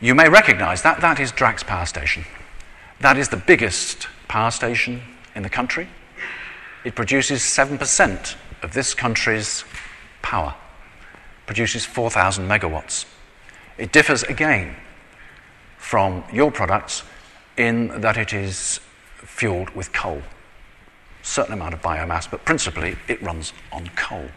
You 0.00 0.14
may 0.14 0.28
recognize 0.28 0.82
that 0.82 1.00
that 1.00 1.20
is 1.20 1.32
Drax 1.32 1.62
Power 1.62 1.86
Station. 1.86 2.24
That 3.00 3.16
is 3.16 3.28
the 3.28 3.36
biggest 3.36 4.08
power 4.28 4.50
station 4.50 5.02
in 5.34 5.42
the 5.42 5.50
country. 5.50 5.88
It 6.84 6.94
produces 6.94 7.42
7% 7.42 8.36
of 8.62 8.72
this 8.72 8.94
country's 8.94 9.64
power, 10.22 10.54
produces 11.46 11.84
4,000 11.84 12.48
megawatts. 12.48 13.06
It 13.76 13.92
differs 13.92 14.22
again 14.22 14.76
from 15.78 16.24
your 16.32 16.50
products 16.50 17.02
in 17.56 18.00
that 18.00 18.16
it 18.16 18.32
is 18.32 18.80
fueled 19.22 19.70
with 19.70 19.92
coal. 19.92 20.22
Certain 21.22 21.52
amount 21.52 21.74
of 21.74 21.82
biomass, 21.82 22.30
but 22.30 22.44
principally 22.44 22.96
it 23.08 23.22
runs 23.22 23.52
on 23.72 23.88
coal. 23.96 24.28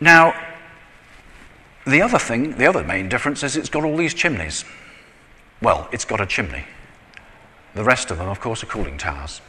Now, 0.00 0.34
the 1.86 2.02
other 2.02 2.18
thing, 2.18 2.56
the 2.56 2.66
other 2.66 2.82
main 2.82 3.08
difference 3.08 3.42
is 3.42 3.56
it's 3.56 3.68
got 3.68 3.84
all 3.84 3.96
these 3.96 4.14
chimneys. 4.14 4.64
Well, 5.60 5.88
it's 5.92 6.04
got 6.04 6.20
a 6.20 6.26
chimney. 6.26 6.64
The 7.74 7.84
rest 7.84 8.10
of 8.10 8.18
them, 8.18 8.28
of 8.28 8.40
course, 8.40 8.62
are 8.62 8.66
cooling 8.66 8.98
towers. 8.98 9.40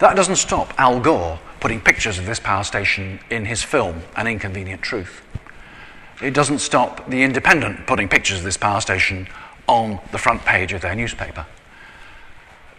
That 0.00 0.16
doesn't 0.16 0.36
stop 0.36 0.74
Al 0.78 1.00
Gore 1.00 1.38
putting 1.60 1.80
pictures 1.80 2.18
of 2.18 2.26
this 2.26 2.40
power 2.40 2.64
station 2.64 3.20
in 3.30 3.44
his 3.44 3.62
film, 3.62 4.02
An 4.16 4.26
Inconvenient 4.26 4.82
Truth. 4.82 5.22
It 6.20 6.34
doesn't 6.34 6.58
stop 6.58 7.08
The 7.08 7.22
Independent 7.22 7.86
putting 7.86 8.08
pictures 8.08 8.38
of 8.38 8.44
this 8.44 8.56
power 8.56 8.80
station 8.80 9.28
on 9.66 9.98
the 10.10 10.18
front 10.18 10.44
page 10.44 10.72
of 10.72 10.80
their 10.80 10.94
newspaper. 10.94 11.46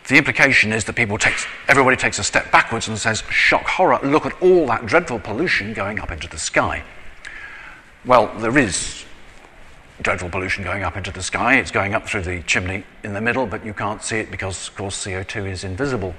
The 0.07 0.17
implication 0.17 0.73
is 0.73 0.83
that 0.85 0.93
people 0.93 1.17
takes, 1.17 1.45
everybody 1.67 1.95
takes 1.95 2.19
a 2.19 2.23
step 2.23 2.51
backwards 2.51 2.87
and 2.89 2.97
says, 2.97 3.23
shock 3.29 3.63
horror, 3.63 3.99
look 4.03 4.25
at 4.25 4.41
all 4.41 4.67
that 4.67 4.85
dreadful 4.85 5.19
pollution 5.19 5.73
going 5.73 5.99
up 5.99 6.11
into 6.11 6.27
the 6.27 6.37
sky. 6.37 6.83
Well, 8.05 8.33
there 8.39 8.57
is 8.57 9.05
dreadful 10.01 10.29
pollution 10.29 10.63
going 10.63 10.83
up 10.83 10.97
into 10.97 11.11
the 11.11 11.23
sky. 11.23 11.55
It's 11.55 11.71
going 11.71 11.93
up 11.93 12.05
through 12.05 12.23
the 12.23 12.41
chimney 12.43 12.83
in 13.03 13.13
the 13.13 13.21
middle, 13.21 13.45
but 13.45 13.65
you 13.65 13.73
can't 13.73 14.03
see 14.03 14.17
it 14.17 14.29
because, 14.29 14.67
of 14.67 14.75
course, 14.75 15.05
CO2 15.05 15.49
is 15.49 15.63
invisible. 15.63 16.13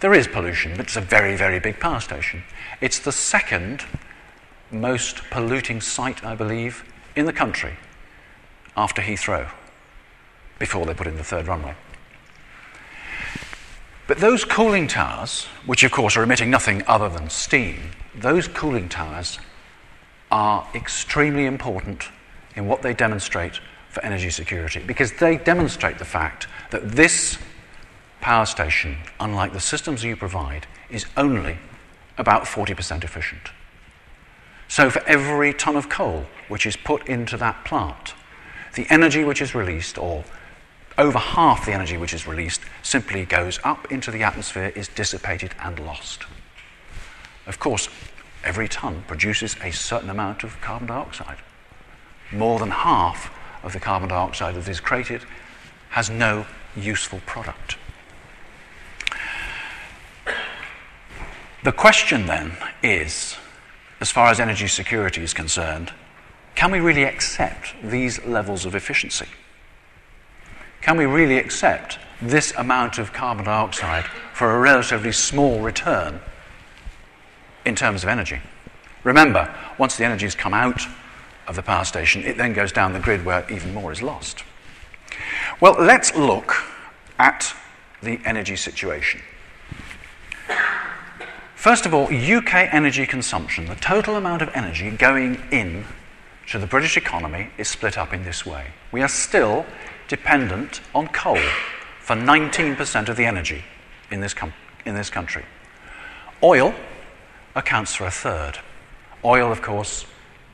There 0.00 0.12
is 0.12 0.26
pollution, 0.26 0.72
but 0.72 0.86
it's 0.86 0.96
a 0.96 1.00
very, 1.00 1.36
very 1.36 1.60
big 1.60 1.78
power 1.78 2.00
station. 2.00 2.42
It's 2.80 2.98
the 2.98 3.12
second 3.12 3.84
most 4.72 5.22
polluting 5.30 5.80
site, 5.80 6.24
I 6.24 6.34
believe, 6.34 6.84
in 7.14 7.26
the 7.26 7.32
country 7.32 7.76
after 8.76 9.02
Heathrow, 9.02 9.50
before 10.60 10.86
they 10.86 10.94
put 10.94 11.08
in 11.08 11.16
the 11.16 11.24
third 11.24 11.48
runway. 11.48 11.74
But 14.06 14.18
those 14.18 14.44
cooling 14.44 14.86
towers, 14.86 15.46
which 15.66 15.82
of 15.82 15.90
course 15.90 16.16
are 16.16 16.22
emitting 16.22 16.50
nothing 16.50 16.84
other 16.86 17.08
than 17.08 17.28
steam, 17.30 17.90
those 18.14 18.46
cooling 18.46 18.88
towers 18.88 19.40
are 20.30 20.68
extremely 20.74 21.46
important 21.46 22.08
in 22.54 22.66
what 22.66 22.82
they 22.82 22.94
demonstrate 22.94 23.60
for 23.88 24.04
energy 24.04 24.30
security 24.30 24.80
because 24.86 25.12
they 25.14 25.36
demonstrate 25.36 25.98
the 25.98 26.04
fact 26.04 26.46
that 26.70 26.92
this 26.92 27.38
power 28.20 28.46
station, 28.46 28.96
unlike 29.18 29.52
the 29.52 29.60
systems 29.60 30.04
you 30.04 30.14
provide, 30.14 30.66
is 30.90 31.06
only 31.16 31.58
about 32.18 32.44
40% 32.44 33.02
efficient. 33.02 33.50
So, 34.68 34.90
for 34.90 35.02
every 35.04 35.52
ton 35.52 35.76
of 35.76 35.88
coal 35.88 36.26
which 36.48 36.66
is 36.66 36.76
put 36.76 37.08
into 37.08 37.36
that 37.38 37.64
plant, 37.64 38.14
the 38.74 38.86
energy 38.90 39.24
which 39.24 39.42
is 39.42 39.54
released, 39.54 39.98
or 39.98 40.24
over 40.98 41.18
half 41.18 41.66
the 41.66 41.72
energy 41.72 41.96
which 41.96 42.14
is 42.14 42.26
released, 42.26 42.60
simply 42.82 43.24
goes 43.24 43.58
up 43.64 43.90
into 43.90 44.10
the 44.10 44.22
atmosphere, 44.22 44.72
is 44.74 44.88
dissipated, 44.88 45.54
and 45.60 45.78
lost. 45.78 46.24
Of 47.46 47.58
course, 47.58 47.88
every 48.44 48.68
ton 48.68 49.04
produces 49.06 49.56
a 49.62 49.70
certain 49.70 50.10
amount 50.10 50.44
of 50.44 50.60
carbon 50.60 50.88
dioxide. 50.88 51.38
More 52.32 52.58
than 52.58 52.70
half 52.70 53.32
of 53.62 53.72
the 53.72 53.80
carbon 53.80 54.08
dioxide 54.08 54.54
that 54.54 54.68
is 54.68 54.80
created 54.80 55.22
has 55.90 56.10
no 56.10 56.46
useful 56.76 57.20
product. 57.26 57.76
The 61.62 61.72
question 61.72 62.26
then 62.26 62.52
is, 62.82 63.36
as 64.00 64.10
far 64.10 64.28
as 64.28 64.40
energy 64.40 64.66
security 64.66 65.22
is 65.22 65.34
concerned, 65.34 65.92
can 66.54 66.70
we 66.70 66.80
really 66.80 67.04
accept 67.04 67.74
these 67.82 68.24
levels 68.24 68.64
of 68.64 68.74
efficiency? 68.74 69.26
Can 70.80 70.96
we 70.96 71.04
really 71.04 71.38
accept 71.38 71.98
this 72.22 72.52
amount 72.56 72.98
of 72.98 73.12
carbon 73.12 73.44
dioxide 73.44 74.04
for 74.32 74.54
a 74.54 74.58
relatively 74.58 75.12
small 75.12 75.60
return 75.60 76.20
in 77.64 77.74
terms 77.74 78.02
of 78.02 78.08
energy. 78.08 78.40
Remember, 79.04 79.54
once 79.78 79.96
the 79.96 80.04
energy 80.04 80.26
has 80.26 80.34
come 80.34 80.54
out 80.54 80.82
of 81.46 81.56
the 81.56 81.62
power 81.62 81.84
station, 81.84 82.22
it 82.24 82.36
then 82.36 82.52
goes 82.52 82.72
down 82.72 82.92
the 82.92 83.00
grid 83.00 83.24
where 83.24 83.50
even 83.50 83.74
more 83.74 83.92
is 83.92 84.02
lost. 84.02 84.44
Well, 85.60 85.76
let's 85.78 86.14
look 86.14 86.54
at 87.18 87.54
the 88.02 88.20
energy 88.24 88.56
situation. 88.56 89.20
First 91.54 91.84
of 91.84 91.92
all, 91.92 92.04
UK 92.04 92.72
energy 92.72 93.06
consumption, 93.06 93.66
the 93.66 93.74
total 93.74 94.16
amount 94.16 94.40
of 94.40 94.48
energy 94.54 94.90
going 94.90 95.42
in 95.50 95.84
to 96.48 96.58
the 96.58 96.66
British 96.66 96.96
economy 96.96 97.50
is 97.58 97.68
split 97.68 97.98
up 97.98 98.14
in 98.14 98.24
this 98.24 98.46
way. 98.46 98.68
We 98.92 99.02
are 99.02 99.08
still 99.08 99.66
dependent 100.10 100.80
on 100.92 101.06
coal 101.06 101.38
for 102.00 102.16
19% 102.16 103.08
of 103.08 103.16
the 103.16 103.24
energy 103.24 103.62
in 104.10 104.20
this, 104.20 104.34
com- 104.34 104.52
in 104.84 104.96
this 104.96 105.08
country. 105.08 105.44
Oil 106.42 106.74
accounts 107.54 107.94
for 107.94 108.06
a 108.06 108.10
third. 108.10 108.58
Oil, 109.24 109.52
of 109.52 109.62
course, 109.62 110.04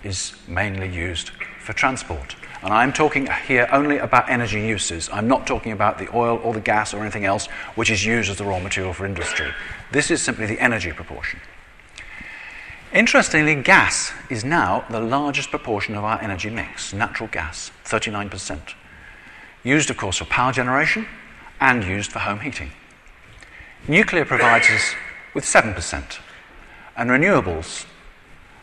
is 0.04 0.34
mainly 0.46 0.88
used 0.88 1.30
for 1.58 1.72
transport. 1.72 2.36
And 2.62 2.70
I'm 2.70 2.92
talking 2.92 3.28
here 3.46 3.66
only 3.72 3.96
about 3.96 4.28
energy 4.28 4.60
uses. 4.60 5.08
I'm 5.10 5.26
not 5.26 5.46
talking 5.46 5.72
about 5.72 5.96
the 5.96 6.14
oil 6.14 6.38
or 6.44 6.52
the 6.52 6.60
gas 6.60 6.92
or 6.92 7.00
anything 7.00 7.24
else 7.24 7.46
which 7.76 7.90
is 7.90 8.04
used 8.04 8.30
as 8.30 8.36
the 8.36 8.44
raw 8.44 8.58
material 8.58 8.92
for 8.92 9.06
industry. 9.06 9.48
This 9.90 10.10
is 10.10 10.20
simply 10.20 10.44
the 10.44 10.60
energy 10.60 10.92
proportion. 10.92 11.40
Interestingly, 12.92 13.54
gas 13.62 14.12
is 14.28 14.44
now 14.44 14.84
the 14.90 15.00
largest 15.00 15.50
proportion 15.50 15.94
of 15.94 16.04
our 16.04 16.20
energy 16.20 16.50
mix, 16.50 16.92
natural 16.92 17.28
gas, 17.30 17.70
39%. 17.86 18.74
Used, 19.66 19.90
of 19.90 19.96
course, 19.96 20.18
for 20.18 20.26
power 20.26 20.52
generation 20.52 21.08
and 21.60 21.82
used 21.82 22.12
for 22.12 22.20
home 22.20 22.38
heating. 22.38 22.70
Nuclear 23.88 24.24
provides 24.24 24.70
us 24.70 24.94
with 25.34 25.42
7%, 25.42 26.20
and 26.96 27.10
renewables, 27.10 27.84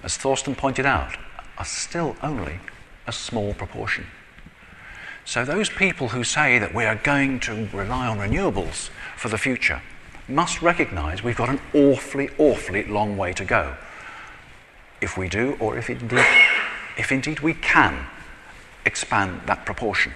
as 0.01 0.15
Thorsten 0.15 0.55
pointed 0.55 0.85
out, 0.85 1.17
are 1.57 1.65
still 1.65 2.15
only 2.23 2.61
a 3.05 3.11
small 3.11 3.53
proportion. 3.53 4.07
So, 5.25 5.43
those 5.43 5.69
people 5.69 6.07
who 6.07 6.23
say 6.23 6.57
that 6.57 6.73
we 6.73 6.85
are 6.85 6.95
going 6.95 7.41
to 7.41 7.67
rely 7.73 8.07
on 8.07 8.19
renewables 8.19 8.89
for 9.17 9.27
the 9.27 9.37
future 9.37 9.81
must 10.29 10.61
recognize 10.61 11.21
we've 11.21 11.35
got 11.35 11.49
an 11.49 11.59
awfully, 11.73 12.29
awfully 12.37 12.85
long 12.85 13.17
way 13.17 13.33
to 13.33 13.43
go. 13.43 13.75
If 15.01 15.17
we 15.17 15.27
do, 15.27 15.57
or 15.59 15.77
if 15.77 15.89
indeed, 15.89 16.25
if 16.97 17.11
indeed 17.11 17.41
we 17.41 17.55
can 17.55 18.07
expand 18.85 19.41
that 19.47 19.65
proportion. 19.65 20.13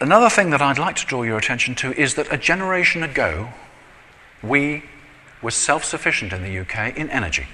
Another 0.00 0.28
thing 0.28 0.50
that 0.50 0.60
I'd 0.60 0.78
like 0.78 0.96
to 0.96 1.06
draw 1.06 1.22
your 1.22 1.38
attention 1.38 1.74
to 1.76 1.92
is 1.92 2.14
that 2.14 2.32
a 2.32 2.36
generation 2.36 3.02
ago, 3.02 3.50
we 4.42 4.84
were 5.40 5.52
self 5.52 5.84
sufficient 5.84 6.32
in 6.32 6.42
the 6.42 6.58
UK 6.58 6.96
in 6.96 7.08
energy 7.10 7.46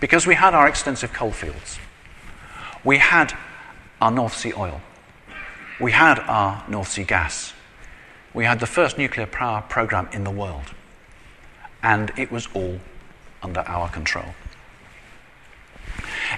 because 0.00 0.26
we 0.26 0.34
had 0.34 0.54
our 0.54 0.68
extensive 0.68 1.12
coal 1.12 1.32
fields. 1.32 1.78
We 2.84 2.98
had 2.98 3.36
our 4.00 4.10
North 4.10 4.36
Sea 4.36 4.52
oil. 4.56 4.80
We 5.80 5.92
had 5.92 6.20
our 6.20 6.64
North 6.68 6.88
Sea 6.88 7.04
gas. 7.04 7.52
We 8.32 8.44
had 8.44 8.60
the 8.60 8.66
first 8.66 8.96
nuclear 8.98 9.26
power 9.26 9.62
program 9.68 10.08
in 10.12 10.24
the 10.24 10.30
world. 10.30 10.72
And 11.82 12.12
it 12.16 12.30
was 12.30 12.48
all 12.54 12.78
under 13.42 13.60
our 13.60 13.88
control. 13.88 14.34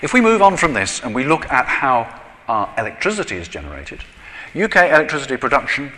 If 0.00 0.14
we 0.14 0.20
move 0.20 0.42
on 0.42 0.56
from 0.56 0.74
this 0.74 1.02
and 1.02 1.14
we 1.14 1.24
look 1.24 1.50
at 1.50 1.66
how 1.66 2.20
our 2.48 2.72
electricity 2.78 3.36
is 3.36 3.48
generated, 3.48 4.04
UK 4.58 4.76
electricity 4.90 5.36
production, 5.36 5.92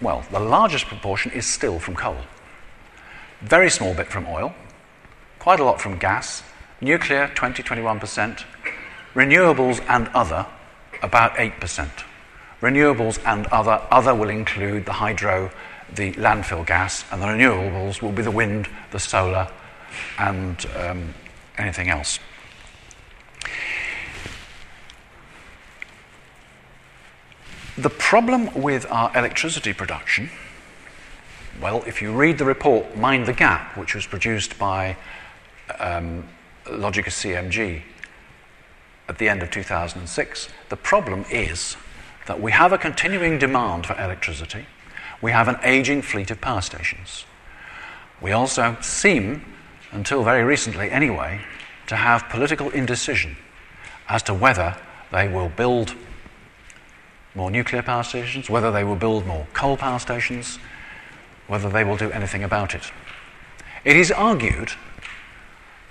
well, 0.00 0.24
the 0.32 0.40
largest 0.40 0.86
proportion 0.86 1.30
is 1.32 1.46
still 1.46 1.78
from 1.78 1.94
coal. 1.94 2.16
Very 3.40 3.70
small 3.70 3.94
bit 3.94 4.08
from 4.08 4.26
oil, 4.26 4.52
quite 5.38 5.60
a 5.60 5.64
lot 5.64 5.80
from 5.80 5.98
gas, 5.98 6.42
nuclear 6.80 7.30
20 7.34 7.62
21%, 7.62 8.44
renewables 9.14 9.84
and 9.88 10.08
other 10.08 10.46
about 11.02 11.34
8%. 11.34 11.88
Renewables 12.60 13.20
and 13.26 13.46
other, 13.48 13.80
other 13.90 14.14
will 14.14 14.30
include 14.30 14.86
the 14.86 14.92
hydro, 14.92 15.50
the 15.94 16.12
landfill 16.14 16.66
gas, 16.66 17.04
and 17.12 17.22
the 17.22 17.26
renewables 17.26 18.02
will 18.02 18.12
be 18.12 18.22
the 18.22 18.30
wind, 18.30 18.68
the 18.90 18.98
solar, 18.98 19.48
and 20.18 20.66
um, 20.76 21.14
anything 21.58 21.90
else. 21.90 22.18
The 27.76 27.90
problem 27.90 28.62
with 28.62 28.86
our 28.88 29.10
electricity 29.18 29.72
production, 29.72 30.30
well, 31.60 31.82
if 31.88 32.00
you 32.00 32.12
read 32.12 32.38
the 32.38 32.44
report 32.44 32.96
Mind 32.96 33.26
the 33.26 33.32
Gap, 33.32 33.76
which 33.76 33.96
was 33.96 34.06
produced 34.06 34.56
by 34.60 34.96
um, 35.80 36.28
Logica 36.66 37.10
CMG 37.10 37.82
at 39.08 39.18
the 39.18 39.28
end 39.28 39.42
of 39.42 39.50
2006, 39.50 40.48
the 40.68 40.76
problem 40.76 41.24
is 41.32 41.76
that 42.26 42.40
we 42.40 42.52
have 42.52 42.72
a 42.72 42.78
continuing 42.78 43.40
demand 43.40 43.86
for 43.86 44.00
electricity. 44.00 44.66
We 45.20 45.32
have 45.32 45.48
an 45.48 45.58
aging 45.64 46.02
fleet 46.02 46.30
of 46.30 46.40
power 46.40 46.60
stations. 46.60 47.24
We 48.20 48.30
also 48.30 48.76
seem, 48.82 49.44
until 49.90 50.22
very 50.22 50.44
recently 50.44 50.92
anyway, 50.92 51.40
to 51.88 51.96
have 51.96 52.28
political 52.28 52.70
indecision 52.70 53.36
as 54.08 54.22
to 54.22 54.34
whether 54.34 54.76
they 55.10 55.26
will 55.26 55.48
build 55.48 55.96
more 57.34 57.50
nuclear 57.50 57.82
power 57.82 58.02
stations, 58.02 58.48
whether 58.48 58.70
they 58.70 58.84
will 58.84 58.96
build 58.96 59.26
more 59.26 59.46
coal 59.52 59.76
power 59.76 59.98
stations, 59.98 60.58
whether 61.46 61.68
they 61.68 61.84
will 61.84 61.96
do 61.96 62.10
anything 62.10 62.44
about 62.44 62.74
it. 62.74 62.90
It 63.84 63.96
is 63.96 64.10
argued 64.10 64.70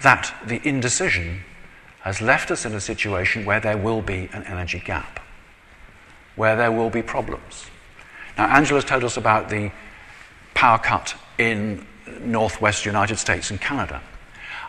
that 0.02 0.34
the 0.46 0.66
indecision 0.68 1.42
has 2.02 2.22
left 2.22 2.52
us 2.52 2.66
in 2.66 2.74
a 2.74 2.82
situation 2.82 3.46
where 3.46 3.60
there 3.60 3.78
will 3.78 4.02
be 4.02 4.30
an 4.34 4.44
energy 4.44 4.82
gap, 4.84 5.20
where 6.36 6.56
there 6.56 6.72
will 6.72 6.90
be 6.90 7.02
problems. 7.02 7.68
Now, 8.38 8.48
Angela's 8.48 8.84
told 8.84 9.04
us 9.04 9.16
about 9.16 9.50
the 9.50 9.72
power 10.54 10.78
cut 10.78 11.16
in 11.38 11.86
northwest 12.20 12.86
United 12.86 13.18
States 13.18 13.52
and 13.52 13.62
Canada. 13.62 14.02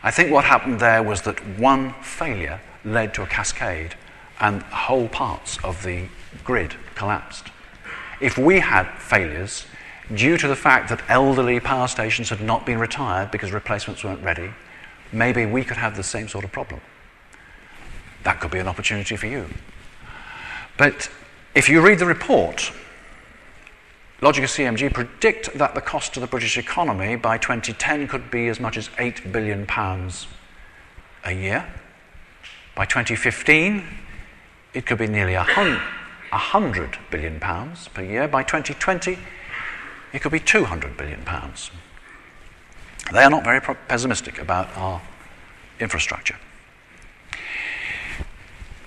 I 0.02 0.10
think 0.10 0.30
what 0.30 0.44
happened 0.44 0.80
there 0.80 1.02
was 1.02 1.22
that 1.22 1.40
one 1.58 1.94
failure 2.02 2.60
led 2.84 3.14
to 3.14 3.22
a 3.22 3.26
cascade 3.26 3.94
and 4.40 4.62
whole 4.62 5.08
parts 5.08 5.58
of 5.64 5.82
the 5.82 6.08
grid 6.44 6.74
collapsed. 6.94 7.48
If 8.20 8.38
we 8.38 8.60
had 8.60 8.88
failures 8.98 9.66
due 10.14 10.36
to 10.36 10.48
the 10.48 10.56
fact 10.56 10.88
that 10.90 11.02
elderly 11.08 11.60
power 11.60 11.88
stations 11.88 12.28
had 12.28 12.40
not 12.40 12.66
been 12.66 12.78
retired 12.78 13.30
because 13.30 13.52
replacements 13.52 14.04
weren't 14.04 14.22
ready, 14.22 14.50
maybe 15.12 15.46
we 15.46 15.64
could 15.64 15.76
have 15.76 15.96
the 15.96 16.02
same 16.02 16.28
sort 16.28 16.44
of 16.44 16.52
problem. 16.52 16.80
That 18.24 18.40
could 18.40 18.50
be 18.50 18.58
an 18.58 18.68
opportunity 18.68 19.16
for 19.16 19.26
you. 19.26 19.46
But 20.76 21.10
if 21.54 21.68
you 21.68 21.80
read 21.80 21.98
the 21.98 22.06
report, 22.06 22.72
Logica 24.20 24.46
CMG 24.46 24.92
predict 24.92 25.56
that 25.58 25.74
the 25.74 25.80
cost 25.80 26.14
to 26.14 26.20
the 26.20 26.26
British 26.26 26.56
economy 26.56 27.16
by 27.16 27.36
2010 27.38 28.08
could 28.08 28.30
be 28.30 28.48
as 28.48 28.58
much 28.58 28.76
as 28.76 28.88
8 28.98 29.32
billion 29.32 29.66
pounds 29.66 30.26
a 31.24 31.32
year. 31.32 31.66
By 32.74 32.86
2015, 32.86 33.86
it 34.74 34.86
could 34.86 34.98
be 34.98 35.06
nearly 35.06 35.34
a 35.34 35.44
100 35.44 36.98
billion 37.10 37.40
pounds 37.40 37.88
per 37.88 38.02
year. 38.02 38.28
By 38.28 38.42
2020, 38.42 39.18
it 40.12 40.20
could 40.20 40.32
be 40.32 40.40
200 40.40 40.96
billion 40.96 41.22
pounds. 41.22 41.70
They 43.12 43.22
are 43.22 43.30
not 43.30 43.44
very 43.44 43.60
pessimistic 43.60 44.38
about 44.38 44.76
our 44.76 45.00
infrastructure. 45.78 46.36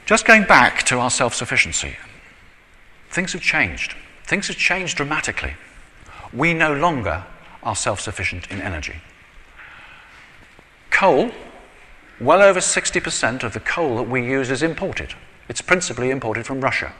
Just 0.05 0.25
going 0.25 0.43
back 0.43 0.83
to 0.83 0.99
our 0.99 1.09
self 1.09 1.33
sufficiency, 1.33 1.95
things 3.09 3.33
have 3.33 3.41
changed. 3.41 3.95
Things 4.23 4.47
have 4.47 4.57
changed 4.57 4.97
dramatically. 4.97 5.55
We 6.33 6.53
no 6.53 6.73
longer 6.73 7.25
are 7.63 7.75
self 7.75 7.99
sufficient 8.01 8.49
in 8.49 8.61
energy. 8.61 8.95
Coal, 10.89 11.31
well 12.19 12.41
over 12.41 12.59
60% 12.59 13.43
of 13.43 13.53
the 13.53 13.59
coal 13.59 13.97
that 13.97 14.09
we 14.09 14.25
use 14.25 14.49
is 14.49 14.63
imported. 14.63 15.13
It's 15.49 15.61
principally 15.61 16.09
imported 16.09 16.45
from 16.45 16.61
Russia. 16.61 16.93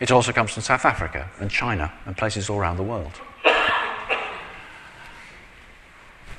It 0.00 0.10
also 0.10 0.32
comes 0.32 0.52
from 0.52 0.62
South 0.62 0.84
Africa 0.84 1.30
and 1.38 1.50
China 1.50 1.92
and 2.06 2.16
places 2.16 2.48
all 2.48 2.58
around 2.58 2.76
the 2.76 2.82
world. 2.82 3.20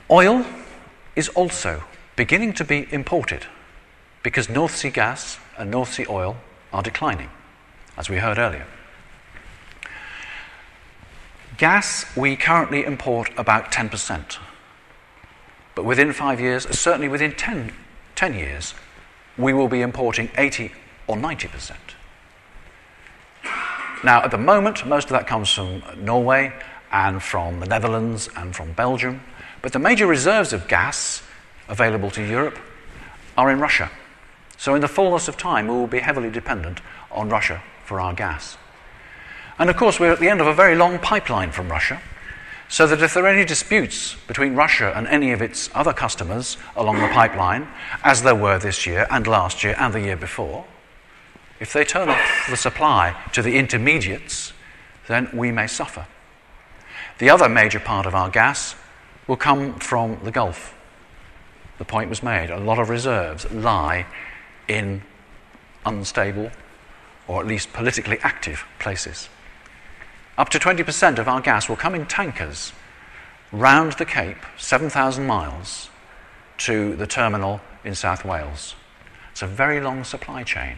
Oil 0.09 0.45
is 1.15 1.29
also 1.29 1.83
beginning 2.15 2.53
to 2.53 2.63
be 2.63 2.87
imported 2.91 3.45
because 4.21 4.49
North 4.49 4.75
Sea 4.75 4.89
gas 4.89 5.39
and 5.57 5.71
North 5.71 5.93
Sea 5.93 6.05
oil 6.09 6.37
are 6.71 6.83
declining, 6.83 7.29
as 7.97 8.09
we 8.09 8.17
heard 8.17 8.37
earlier. 8.37 8.65
Gas, 11.57 12.05
we 12.15 12.35
currently 12.35 12.83
import 12.83 13.29
about 13.37 13.71
10%. 13.71 14.37
But 15.75 15.85
within 15.85 16.13
five 16.13 16.39
years, 16.39 16.67
certainly 16.77 17.07
within 17.07 17.33
10, 17.33 17.71
10 18.15 18.33
years, 18.33 18.73
we 19.37 19.53
will 19.53 19.67
be 19.67 19.81
importing 19.81 20.29
80 20.37 20.71
or 21.07 21.15
90%. 21.15 21.75
Now, 24.03 24.21
at 24.21 24.31
the 24.31 24.37
moment, 24.37 24.85
most 24.85 25.05
of 25.05 25.11
that 25.11 25.27
comes 25.27 25.51
from 25.51 25.81
Norway 25.97 26.53
and 26.91 27.23
from 27.23 27.59
the 27.59 27.65
Netherlands 27.65 28.29
and 28.35 28.55
from 28.55 28.73
Belgium. 28.73 29.21
But 29.61 29.71
the 29.71 29.79
major 29.79 30.05
reserves 30.05 30.51
of 30.51 30.67
gas 30.67 31.23
available 31.69 32.11
to 32.11 32.21
Europe 32.21 32.59
are 33.37 33.49
in 33.49 33.59
Russia. 33.59 33.89
So, 34.57 34.75
in 34.75 34.81
the 34.81 34.87
fullness 34.87 35.27
of 35.27 35.37
time, 35.37 35.67
we 35.67 35.73
will 35.73 35.87
be 35.87 35.99
heavily 35.99 36.29
dependent 36.29 36.81
on 37.11 37.29
Russia 37.29 37.63
for 37.85 37.99
our 37.99 38.13
gas. 38.13 38.57
And 39.57 39.69
of 39.69 39.77
course, 39.77 39.99
we're 39.99 40.11
at 40.11 40.19
the 40.19 40.29
end 40.29 40.41
of 40.41 40.47
a 40.47 40.53
very 40.53 40.75
long 40.75 40.99
pipeline 40.99 41.51
from 41.51 41.69
Russia, 41.69 42.01
so 42.67 42.87
that 42.87 43.01
if 43.01 43.13
there 43.13 43.23
are 43.23 43.27
any 43.27 43.45
disputes 43.45 44.15
between 44.27 44.55
Russia 44.55 44.91
and 44.95 45.07
any 45.07 45.31
of 45.31 45.41
its 45.41 45.69
other 45.73 45.93
customers 45.93 46.57
along 46.75 46.99
the 46.99 47.07
pipeline, 47.09 47.67
as 48.03 48.23
there 48.23 48.35
were 48.35 48.57
this 48.57 48.85
year 48.85 49.07
and 49.09 49.27
last 49.27 49.63
year 49.63 49.75
and 49.79 49.93
the 49.93 50.01
year 50.01 50.17
before, 50.17 50.65
if 51.63 51.71
they 51.71 51.85
turn 51.85 52.09
off 52.09 52.47
the 52.49 52.57
supply 52.57 53.15
to 53.31 53.41
the 53.41 53.57
intermediates, 53.57 54.51
then 55.07 55.29
we 55.33 55.49
may 55.49 55.65
suffer. 55.65 56.05
The 57.19 57.29
other 57.29 57.47
major 57.47 57.79
part 57.79 58.05
of 58.05 58.13
our 58.13 58.29
gas 58.29 58.75
will 59.27 59.37
come 59.37 59.75
from 59.75 60.19
the 60.25 60.31
Gulf. 60.31 60.75
The 61.77 61.85
point 61.85 62.09
was 62.09 62.21
made. 62.21 62.49
A 62.49 62.59
lot 62.59 62.79
of 62.79 62.89
reserves 62.89 63.49
lie 63.49 64.05
in 64.67 65.03
unstable, 65.85 66.51
or 67.29 67.39
at 67.39 67.47
least 67.47 67.71
politically 67.71 68.19
active 68.23 68.65
places. 68.77 69.29
Up 70.37 70.49
to 70.49 70.59
20% 70.59 71.17
of 71.17 71.29
our 71.29 71.39
gas 71.39 71.69
will 71.69 71.77
come 71.77 71.95
in 71.95 72.05
tankers 72.07 72.73
round 73.53 73.93
the 73.93 74.05
Cape, 74.05 74.45
7,000 74.57 75.25
miles, 75.25 75.89
to 76.57 76.97
the 76.97 77.07
terminal 77.07 77.61
in 77.85 77.95
South 77.95 78.25
Wales. 78.25 78.75
It's 79.31 79.41
a 79.41 79.47
very 79.47 79.79
long 79.79 80.03
supply 80.03 80.43
chain. 80.43 80.77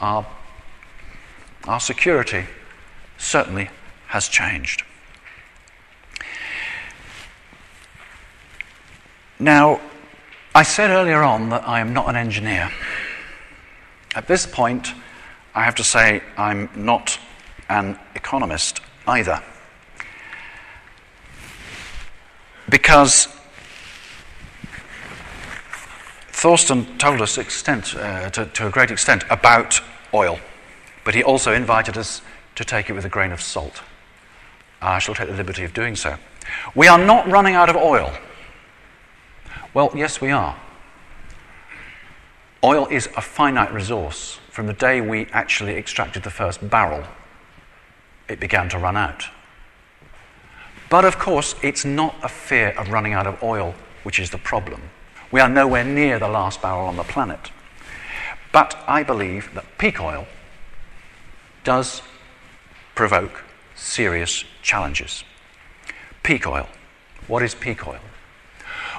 Our, 0.00 0.26
our 1.64 1.80
security 1.80 2.44
certainly 3.18 3.70
has 4.06 4.28
changed. 4.28 4.82
Now, 9.38 9.80
I 10.54 10.62
said 10.62 10.90
earlier 10.90 11.22
on 11.22 11.50
that 11.50 11.66
I 11.66 11.80
am 11.80 11.92
not 11.92 12.08
an 12.08 12.16
engineer. 12.16 12.70
At 14.14 14.26
this 14.26 14.46
point, 14.46 14.92
I 15.54 15.64
have 15.64 15.74
to 15.76 15.84
say 15.84 16.22
I'm 16.36 16.68
not 16.74 17.18
an 17.68 17.98
economist 18.14 18.80
either. 19.06 19.42
Because 22.68 23.28
Thorsten 26.32 26.98
told 26.98 27.20
us 27.20 27.38
extent, 27.38 27.94
uh, 27.94 28.30
to, 28.30 28.46
to 28.46 28.66
a 28.66 28.70
great 28.70 28.90
extent 28.90 29.24
about 29.30 29.80
oil, 30.14 30.38
but 31.04 31.14
he 31.14 31.22
also 31.22 31.52
invited 31.52 31.96
us 31.96 32.22
to 32.56 32.64
take 32.64 32.90
it 32.90 32.92
with 32.92 33.04
a 33.04 33.08
grain 33.08 33.32
of 33.32 33.40
salt. 33.40 33.82
Ah, 34.82 34.94
I 34.94 34.98
shall 34.98 35.14
take 35.14 35.28
the 35.28 35.34
liberty 35.34 35.64
of 35.64 35.72
doing 35.72 35.96
so. 35.96 36.16
We 36.74 36.88
are 36.88 36.98
not 36.98 37.28
running 37.28 37.54
out 37.54 37.68
of 37.68 37.76
oil. 37.76 38.12
Well, 39.74 39.92
yes, 39.94 40.20
we 40.20 40.30
are. 40.30 40.56
Oil 42.62 42.86
is 42.90 43.08
a 43.16 43.20
finite 43.20 43.72
resource. 43.72 44.38
From 44.50 44.66
the 44.66 44.72
day 44.72 45.00
we 45.00 45.26
actually 45.32 45.76
extracted 45.76 46.22
the 46.22 46.30
first 46.30 46.68
barrel, 46.68 47.04
it 48.28 48.40
began 48.40 48.68
to 48.70 48.78
run 48.78 48.96
out. 48.96 49.24
But 50.90 51.04
of 51.04 51.18
course, 51.18 51.54
it's 51.62 51.84
not 51.84 52.16
a 52.22 52.28
fear 52.28 52.70
of 52.76 52.90
running 52.90 53.12
out 53.12 53.26
of 53.26 53.42
oil 53.42 53.74
which 54.02 54.18
is 54.18 54.30
the 54.30 54.38
problem. 54.38 54.82
We 55.30 55.40
are 55.40 55.48
nowhere 55.48 55.84
near 55.84 56.18
the 56.18 56.28
last 56.28 56.60
barrel 56.60 56.86
on 56.86 56.96
the 56.96 57.04
planet. 57.04 57.50
But 58.52 58.76
I 58.86 59.02
believe 59.02 59.54
that 59.54 59.64
peak 59.78 60.00
oil 60.00 60.26
does 61.64 62.02
provoke 62.94 63.44
serious 63.74 64.44
challenges. 64.62 65.24
Peak 66.22 66.46
oil. 66.46 66.68
What 67.28 67.42
is 67.42 67.54
peak 67.54 67.86
oil? 67.86 68.00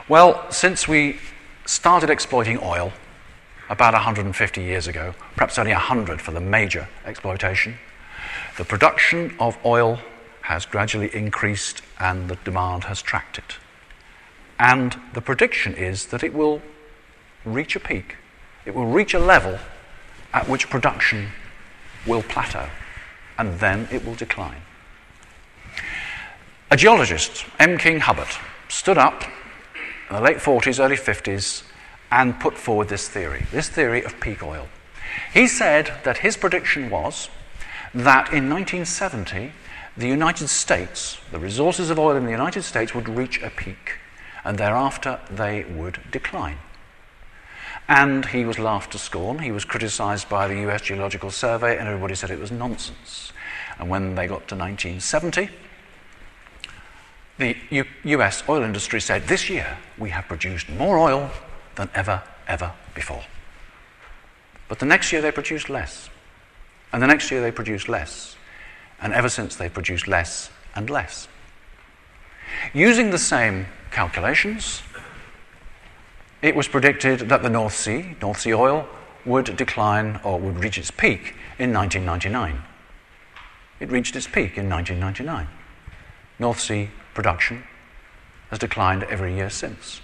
Well, 0.08 0.50
since 0.52 0.88
we 0.88 1.18
started 1.66 2.10
exploiting 2.10 2.60
oil 2.62 2.92
about 3.70 3.94
150 3.94 4.62
years 4.62 4.88
ago, 4.88 5.14
perhaps 5.36 5.58
only 5.58 5.72
100 5.72 6.22
for 6.22 6.32
the 6.32 6.42
major 6.42 6.88
exploitation, 7.06 7.78
the 8.58 8.66
production 8.66 9.36
of 9.40 9.58
oil 9.66 10.00
has 10.42 10.66
gradually 10.66 11.14
increased 11.16 11.82
and 12.00 12.30
the 12.30 12.36
demand 12.38 12.86
has 12.86 13.02
tracked 13.02 13.38
it. 13.38 13.56
And 14.60 15.00
the 15.14 15.22
prediction 15.22 15.74
is 15.74 16.08
that 16.08 16.24
it 16.24 16.34
will 16.34 16.62
reach 17.46 17.76
a 17.76 17.80
peak, 17.80 18.18
it 18.66 18.76
will 18.76 18.86
reach 18.86 19.14
a 19.14 19.20
level 19.20 19.58
at 20.34 20.48
which 20.48 20.70
production 20.70 21.30
will 22.06 22.24
plateau, 22.24 22.70
and 23.38 23.60
then 23.60 23.88
it 23.92 24.06
will 24.06 24.16
decline. 24.16 24.62
A 26.70 26.78
geologist, 26.78 27.46
M. 27.60 27.78
King 27.78 28.00
Hubbert, 28.00 28.38
stood 28.70 28.98
up 28.98 29.24
in 30.10 30.16
the 30.16 30.22
late 30.22 30.38
40s, 30.38 30.84
early 30.84 30.96
50s, 30.96 31.64
and 32.12 32.40
put 32.40 32.58
forward 32.58 32.90
this 32.90 33.08
theory, 33.08 33.46
this 33.52 33.70
theory 33.70 34.04
of 34.04 34.20
peak 34.20 34.44
oil. 34.44 34.68
He 35.34 35.48
said 35.48 35.92
that 36.04 36.20
his 36.20 36.38
prediction 36.38 36.90
was 36.90 37.30
that 37.94 38.32
in 38.32 38.50
1970, 38.50 39.52
the 39.98 40.08
United 40.08 40.48
States, 40.48 41.18
the 41.32 41.40
resources 41.40 41.90
of 41.90 42.00
oil 42.00 42.16
in 42.16 42.26
the 42.26 42.32
United 42.32 42.64
States 42.64 42.96
would 42.96 43.10
reach 43.10 43.42
a 43.42 43.50
peak 43.50 43.98
and 44.44 44.58
thereafter 44.58 45.20
they 45.30 45.64
would 45.66 46.00
decline. 46.12 46.58
And 47.92 48.26
he 48.28 48.46
was 48.46 48.58
laughed 48.58 48.94
to 48.94 48.98
scorn. 48.98 49.40
He 49.40 49.52
was 49.52 49.66
criticized 49.66 50.30
by 50.30 50.48
the 50.48 50.62
US 50.70 50.82
Geological 50.82 51.30
Survey, 51.30 51.78
and 51.78 51.90
everybody 51.90 52.16
said 52.16 52.32
it 52.32 52.40
was 52.40 52.50
nonsense. 52.50 53.34
And 53.78 53.90
when 53.90 54.16
they 54.16 54.28
got 54.28 54.48
to 54.48 54.56
1970, 54.56 55.50
the 57.38 57.58
U- 57.70 57.84
US 58.06 58.48
oil 58.48 58.64
industry 58.64 59.02
said, 59.02 59.28
This 59.28 59.50
year 59.50 59.78
we 59.98 60.10
have 60.12 60.26
produced 60.30 60.70
more 60.70 60.98
oil 60.98 61.32
than 61.76 61.90
ever, 61.94 62.24
ever 62.48 62.72
before. 62.96 63.26
But 64.70 64.80
the 64.80 64.86
next 64.86 65.12
year 65.12 65.22
they 65.22 65.34
produced 65.34 65.70
less. 65.70 66.10
And 66.94 67.04
the 67.04 67.08
next 67.08 67.30
year 67.30 67.42
they 67.42 67.52
produced 67.52 67.90
less. 67.90 68.38
And 69.02 69.12
ever 69.12 69.28
since 69.28 69.58
they 69.58 69.68
produced 69.68 70.08
less 70.08 70.50
and 70.76 70.90
less. 70.90 71.28
Using 72.74 73.10
the 73.10 73.20
same 73.20 73.66
calculations, 73.92 74.82
it 76.42 76.56
was 76.56 76.68
predicted 76.68 77.20
that 77.30 77.44
the 77.44 77.50
North 77.50 77.76
Sea, 77.76 78.16
North 78.22 78.42
Sea 78.42 78.54
oil, 78.54 78.88
would 79.26 79.56
decline 79.56 80.20
or 80.24 80.40
would 80.40 80.58
reach 80.58 80.78
its 80.78 80.90
peak 80.90 81.36
in 81.60 81.72
1999. 81.72 82.64
It 83.80 83.92
reached 83.92 84.16
its 84.16 84.28
peak 84.28 84.58
in 84.58 84.70
1999. 84.70 85.48
North 86.40 86.60
Sea 86.60 86.90
production 87.14 87.64
has 88.50 88.60
declined 88.60 89.04
every 89.04 89.36
year 89.36 89.50
since. 89.50 90.02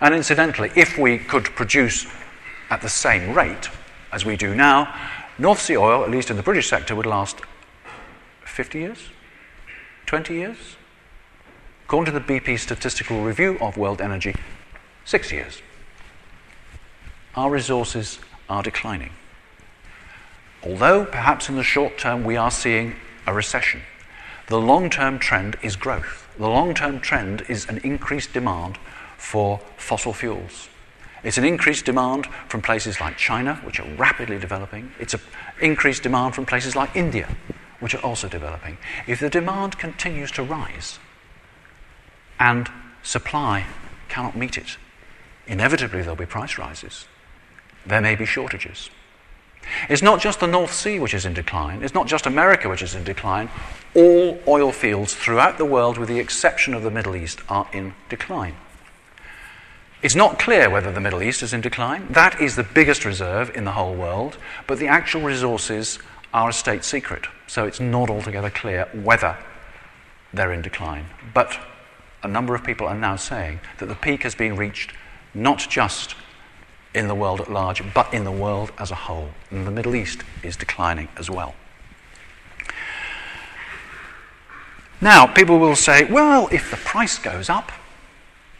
And 0.00 0.14
incidentally, 0.14 0.70
if 0.76 0.98
we 0.98 1.18
could 1.18 1.44
produce 1.44 2.06
at 2.70 2.82
the 2.82 2.88
same 2.88 3.34
rate 3.34 3.70
as 4.12 4.24
we 4.24 4.36
do 4.36 4.54
now, 4.54 4.94
North 5.38 5.60
Sea 5.60 5.76
oil, 5.76 6.04
at 6.04 6.10
least 6.10 6.30
in 6.30 6.36
the 6.36 6.42
British 6.42 6.68
sector, 6.68 6.94
would 6.94 7.06
last 7.06 7.40
50 8.44 8.78
years? 8.78 9.08
20 10.06 10.34
years? 10.34 10.76
According 11.84 12.12
to 12.12 12.18
the 12.18 12.24
BP 12.24 12.58
Statistical 12.58 13.22
Review 13.22 13.56
of 13.60 13.76
World 13.76 14.00
Energy, 14.00 14.34
six 15.04 15.32
years. 15.32 15.62
Our 17.38 17.50
resources 17.50 18.18
are 18.48 18.64
declining. 18.64 19.12
Although 20.64 21.04
perhaps 21.04 21.48
in 21.48 21.54
the 21.54 21.62
short 21.62 21.96
term 21.96 22.24
we 22.24 22.36
are 22.36 22.50
seeing 22.50 22.96
a 23.28 23.32
recession, 23.32 23.82
the 24.48 24.58
long 24.58 24.90
term 24.90 25.20
trend 25.20 25.56
is 25.62 25.76
growth. 25.76 26.26
The 26.36 26.48
long 26.48 26.74
term 26.74 26.98
trend 26.98 27.44
is 27.48 27.68
an 27.68 27.78
increased 27.84 28.32
demand 28.32 28.76
for 29.16 29.60
fossil 29.76 30.12
fuels. 30.12 30.68
It's 31.22 31.38
an 31.38 31.44
increased 31.44 31.84
demand 31.84 32.26
from 32.48 32.60
places 32.60 33.00
like 33.00 33.16
China, 33.16 33.54
which 33.62 33.78
are 33.78 33.88
rapidly 33.94 34.40
developing. 34.40 34.90
It's 34.98 35.14
an 35.14 35.20
increased 35.60 36.02
demand 36.02 36.34
from 36.34 36.44
places 36.44 36.74
like 36.74 36.96
India, 36.96 37.36
which 37.78 37.94
are 37.94 38.04
also 38.04 38.28
developing. 38.28 38.78
If 39.06 39.20
the 39.20 39.30
demand 39.30 39.78
continues 39.78 40.32
to 40.32 40.42
rise, 40.42 40.98
and 42.40 42.68
supply 43.04 43.66
cannot 44.08 44.36
meet 44.36 44.58
it. 44.58 44.76
Inevitably, 45.46 46.00
there'll 46.00 46.16
be 46.16 46.26
price 46.26 46.58
rises. 46.58 47.06
There 47.88 48.00
may 48.02 48.14
be 48.14 48.26
shortages. 48.26 48.90
It's 49.88 50.02
not 50.02 50.20
just 50.20 50.40
the 50.40 50.46
North 50.46 50.72
Sea 50.72 50.98
which 50.98 51.14
is 51.14 51.24
in 51.24 51.32
decline, 51.32 51.82
it's 51.82 51.94
not 51.94 52.06
just 52.06 52.26
America 52.26 52.68
which 52.68 52.82
is 52.82 52.94
in 52.94 53.02
decline. 53.02 53.48
All 53.94 54.40
oil 54.46 54.72
fields 54.72 55.14
throughout 55.14 55.58
the 55.58 55.64
world, 55.64 55.96
with 55.98 56.08
the 56.08 56.18
exception 56.18 56.74
of 56.74 56.82
the 56.82 56.90
Middle 56.90 57.16
East, 57.16 57.40
are 57.48 57.68
in 57.72 57.94
decline. 58.08 58.54
It's 60.02 60.14
not 60.14 60.38
clear 60.38 60.70
whether 60.70 60.92
the 60.92 61.00
Middle 61.00 61.22
East 61.22 61.42
is 61.42 61.52
in 61.52 61.60
decline. 61.60 62.06
That 62.10 62.40
is 62.40 62.56
the 62.56 62.62
biggest 62.62 63.04
reserve 63.04 63.50
in 63.56 63.64
the 63.64 63.72
whole 63.72 63.94
world, 63.94 64.36
but 64.66 64.78
the 64.78 64.86
actual 64.86 65.22
resources 65.22 65.98
are 66.32 66.50
a 66.50 66.52
state 66.52 66.84
secret, 66.84 67.26
so 67.46 67.64
it's 67.64 67.80
not 67.80 68.10
altogether 68.10 68.50
clear 68.50 68.86
whether 68.92 69.36
they're 70.32 70.52
in 70.52 70.62
decline. 70.62 71.06
But 71.32 71.58
a 72.22 72.28
number 72.28 72.54
of 72.54 72.62
people 72.62 72.86
are 72.86 72.94
now 72.94 73.16
saying 73.16 73.60
that 73.78 73.86
the 73.86 73.94
peak 73.94 74.22
has 74.22 74.34
been 74.34 74.56
reached 74.56 74.92
not 75.34 75.58
just 75.58 76.14
in 76.94 77.08
the 77.08 77.14
world 77.14 77.40
at 77.40 77.50
large, 77.50 77.82
but 77.94 78.12
in 78.12 78.24
the 78.24 78.32
world 78.32 78.72
as 78.78 78.90
a 78.90 78.94
whole. 78.94 79.30
And 79.50 79.66
the 79.66 79.70
Middle 79.70 79.94
East 79.94 80.22
is 80.42 80.56
declining 80.56 81.08
as 81.16 81.30
well. 81.30 81.54
Now, 85.00 85.26
people 85.26 85.58
will 85.58 85.76
say, 85.76 86.04
well, 86.04 86.48
if 86.50 86.70
the 86.70 86.76
price 86.76 87.18
goes 87.18 87.48
up, 87.48 87.70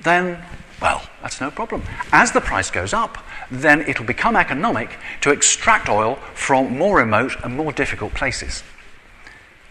then, 0.00 0.38
well, 0.80 1.02
that's 1.20 1.40
no 1.40 1.50
problem. 1.50 1.82
As 2.12 2.30
the 2.30 2.40
price 2.40 2.70
goes 2.70 2.92
up, 2.92 3.18
then 3.50 3.80
it'll 3.82 4.04
become 4.04 4.36
economic 4.36 4.98
to 5.22 5.30
extract 5.30 5.88
oil 5.88 6.16
from 6.34 6.78
more 6.78 6.98
remote 6.98 7.34
and 7.42 7.56
more 7.56 7.72
difficult 7.72 8.14
places. 8.14 8.62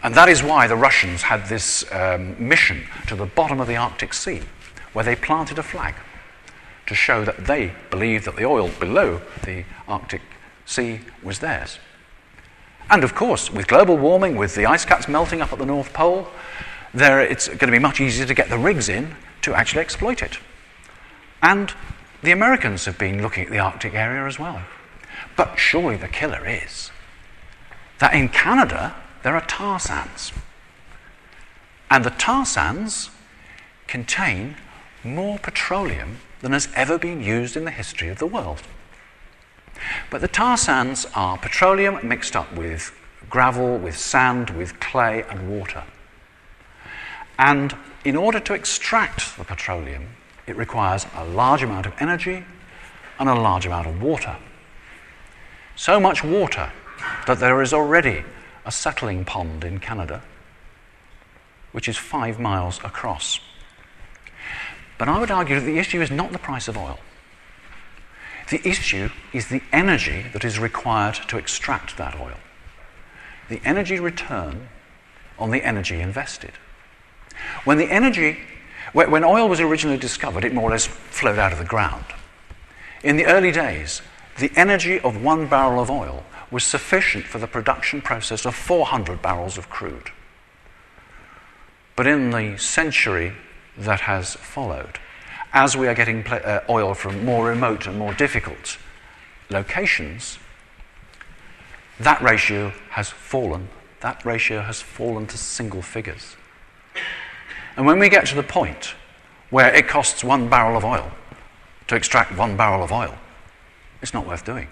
And 0.02 0.14
that 0.14 0.28
is 0.28 0.42
why 0.42 0.66
the 0.66 0.76
Russians 0.76 1.22
had 1.22 1.46
this 1.48 1.90
um, 1.90 2.36
mission 2.38 2.86
to 3.06 3.16
the 3.16 3.26
bottom 3.26 3.60
of 3.60 3.66
the 3.66 3.76
Arctic 3.76 4.12
Sea, 4.12 4.42
where 4.92 5.04
they 5.04 5.16
planted 5.16 5.58
a 5.58 5.62
flag 5.62 5.94
to 6.88 6.94
show 6.94 7.24
that 7.24 7.46
they 7.46 7.72
believed 7.90 8.24
that 8.24 8.36
the 8.36 8.44
oil 8.44 8.70
below 8.80 9.20
the 9.44 9.64
Arctic 9.86 10.22
Sea 10.64 11.00
was 11.22 11.38
theirs. 11.38 11.78
And 12.90 13.04
of 13.04 13.14
course, 13.14 13.52
with 13.52 13.68
global 13.68 13.98
warming, 13.98 14.36
with 14.36 14.54
the 14.54 14.66
ice 14.66 14.86
caps 14.86 15.06
melting 15.06 15.42
up 15.42 15.52
at 15.52 15.58
the 15.58 15.66
North 15.66 15.92
Pole, 15.92 16.28
there, 16.94 17.20
it's 17.20 17.46
going 17.46 17.58
to 17.58 17.70
be 17.70 17.78
much 17.78 18.00
easier 18.00 18.24
to 18.24 18.34
get 18.34 18.48
the 18.48 18.58
rigs 18.58 18.88
in 18.88 19.14
to 19.42 19.54
actually 19.54 19.82
exploit 19.82 20.22
it. 20.22 20.38
And 21.42 21.74
the 22.22 22.32
Americans 22.32 22.86
have 22.86 22.98
been 22.98 23.20
looking 23.22 23.44
at 23.44 23.50
the 23.50 23.58
Arctic 23.58 23.94
area 23.94 24.26
as 24.26 24.38
well. 24.38 24.62
But 25.36 25.58
surely 25.58 25.96
the 25.96 26.08
killer 26.08 26.46
is 26.46 26.90
that 27.98 28.14
in 28.14 28.30
Canada 28.30 28.96
there 29.22 29.34
are 29.34 29.44
tar 29.44 29.78
sands. 29.78 30.32
And 31.90 32.04
the 32.04 32.10
tar 32.10 32.46
sands 32.46 33.10
contain 33.86 34.56
more 35.04 35.38
petroleum 35.38 36.18
than 36.40 36.52
has 36.52 36.68
ever 36.74 36.98
been 36.98 37.22
used 37.22 37.56
in 37.56 37.64
the 37.64 37.70
history 37.70 38.08
of 38.08 38.18
the 38.18 38.26
world. 38.26 38.62
But 40.10 40.20
the 40.20 40.28
tar 40.28 40.56
sands 40.56 41.06
are 41.14 41.38
petroleum 41.38 42.06
mixed 42.06 42.36
up 42.36 42.52
with 42.54 42.92
gravel, 43.28 43.78
with 43.78 43.96
sand, 43.96 44.50
with 44.50 44.80
clay, 44.80 45.24
and 45.28 45.50
water. 45.50 45.84
And 47.38 47.76
in 48.04 48.16
order 48.16 48.40
to 48.40 48.54
extract 48.54 49.36
the 49.36 49.44
petroleum, 49.44 50.08
it 50.46 50.56
requires 50.56 51.06
a 51.14 51.24
large 51.24 51.62
amount 51.62 51.86
of 51.86 51.92
energy 52.00 52.44
and 53.18 53.28
a 53.28 53.34
large 53.34 53.66
amount 53.66 53.86
of 53.86 54.02
water. 54.02 54.36
So 55.76 56.00
much 56.00 56.24
water 56.24 56.72
that 57.26 57.38
there 57.38 57.62
is 57.62 57.72
already 57.72 58.24
a 58.64 58.72
settling 58.72 59.24
pond 59.24 59.64
in 59.64 59.78
Canada, 59.78 60.22
which 61.72 61.88
is 61.88 61.96
five 61.96 62.40
miles 62.40 62.78
across. 62.82 63.40
But 64.98 65.08
I 65.08 65.18
would 65.18 65.30
argue 65.30 65.58
that 65.58 65.64
the 65.64 65.78
issue 65.78 66.02
is 66.02 66.10
not 66.10 66.32
the 66.32 66.38
price 66.38 66.68
of 66.68 66.76
oil. 66.76 66.98
The 68.50 68.66
issue 68.66 69.10
is 69.32 69.48
the 69.48 69.62
energy 69.72 70.26
that 70.32 70.44
is 70.44 70.58
required 70.58 71.14
to 71.28 71.38
extract 71.38 71.96
that 71.96 72.18
oil. 72.18 72.38
The 73.48 73.60
energy 73.64 74.00
return 74.00 74.68
on 75.38 75.50
the 75.50 75.64
energy 75.64 76.00
invested. 76.00 76.52
When 77.64 77.78
the 77.78 77.90
energy, 77.90 78.38
when 78.92 79.24
oil 79.24 79.48
was 79.48 79.60
originally 79.60 79.98
discovered, 79.98 80.44
it 80.44 80.52
more 80.52 80.68
or 80.68 80.72
less 80.72 80.86
flowed 80.86 81.38
out 81.38 81.52
of 81.52 81.58
the 81.58 81.64
ground. 81.64 82.04
In 83.04 83.16
the 83.16 83.26
early 83.26 83.52
days, 83.52 84.02
the 84.38 84.50
energy 84.56 84.98
of 85.00 85.22
one 85.22 85.46
barrel 85.46 85.80
of 85.80 85.90
oil 85.90 86.24
was 86.50 86.64
sufficient 86.64 87.26
for 87.26 87.38
the 87.38 87.46
production 87.46 88.00
process 88.00 88.44
of 88.44 88.54
400 88.54 89.22
barrels 89.22 89.58
of 89.58 89.68
crude. 89.68 90.10
But 91.94 92.06
in 92.06 92.30
the 92.30 92.56
century 92.56 93.34
that 93.78 94.00
has 94.00 94.34
followed, 94.34 94.98
as 95.52 95.76
we 95.76 95.86
are 95.86 95.94
getting 95.94 96.26
uh, 96.26 96.60
oil 96.68 96.94
from 96.94 97.24
more 97.24 97.46
remote 97.46 97.86
and 97.86 97.98
more 97.98 98.12
difficult 98.14 98.76
locations, 99.50 100.38
that 102.00 102.20
ratio 102.22 102.72
has 102.90 103.08
fallen. 103.08 103.68
That 104.00 104.24
ratio 104.24 104.60
has 104.60 104.82
fallen 104.82 105.26
to 105.28 105.38
single 105.38 105.82
figures. 105.82 106.36
And 107.76 107.86
when 107.86 107.98
we 107.98 108.08
get 108.08 108.26
to 108.26 108.34
the 108.34 108.42
point 108.42 108.94
where 109.50 109.74
it 109.74 109.88
costs 109.88 110.22
one 110.22 110.48
barrel 110.48 110.76
of 110.76 110.84
oil 110.84 111.10
to 111.86 111.96
extract 111.96 112.36
one 112.36 112.56
barrel 112.56 112.82
of 112.82 112.92
oil, 112.92 113.14
it's 114.02 114.14
not 114.14 114.26
worth 114.26 114.44
doing. 114.44 114.68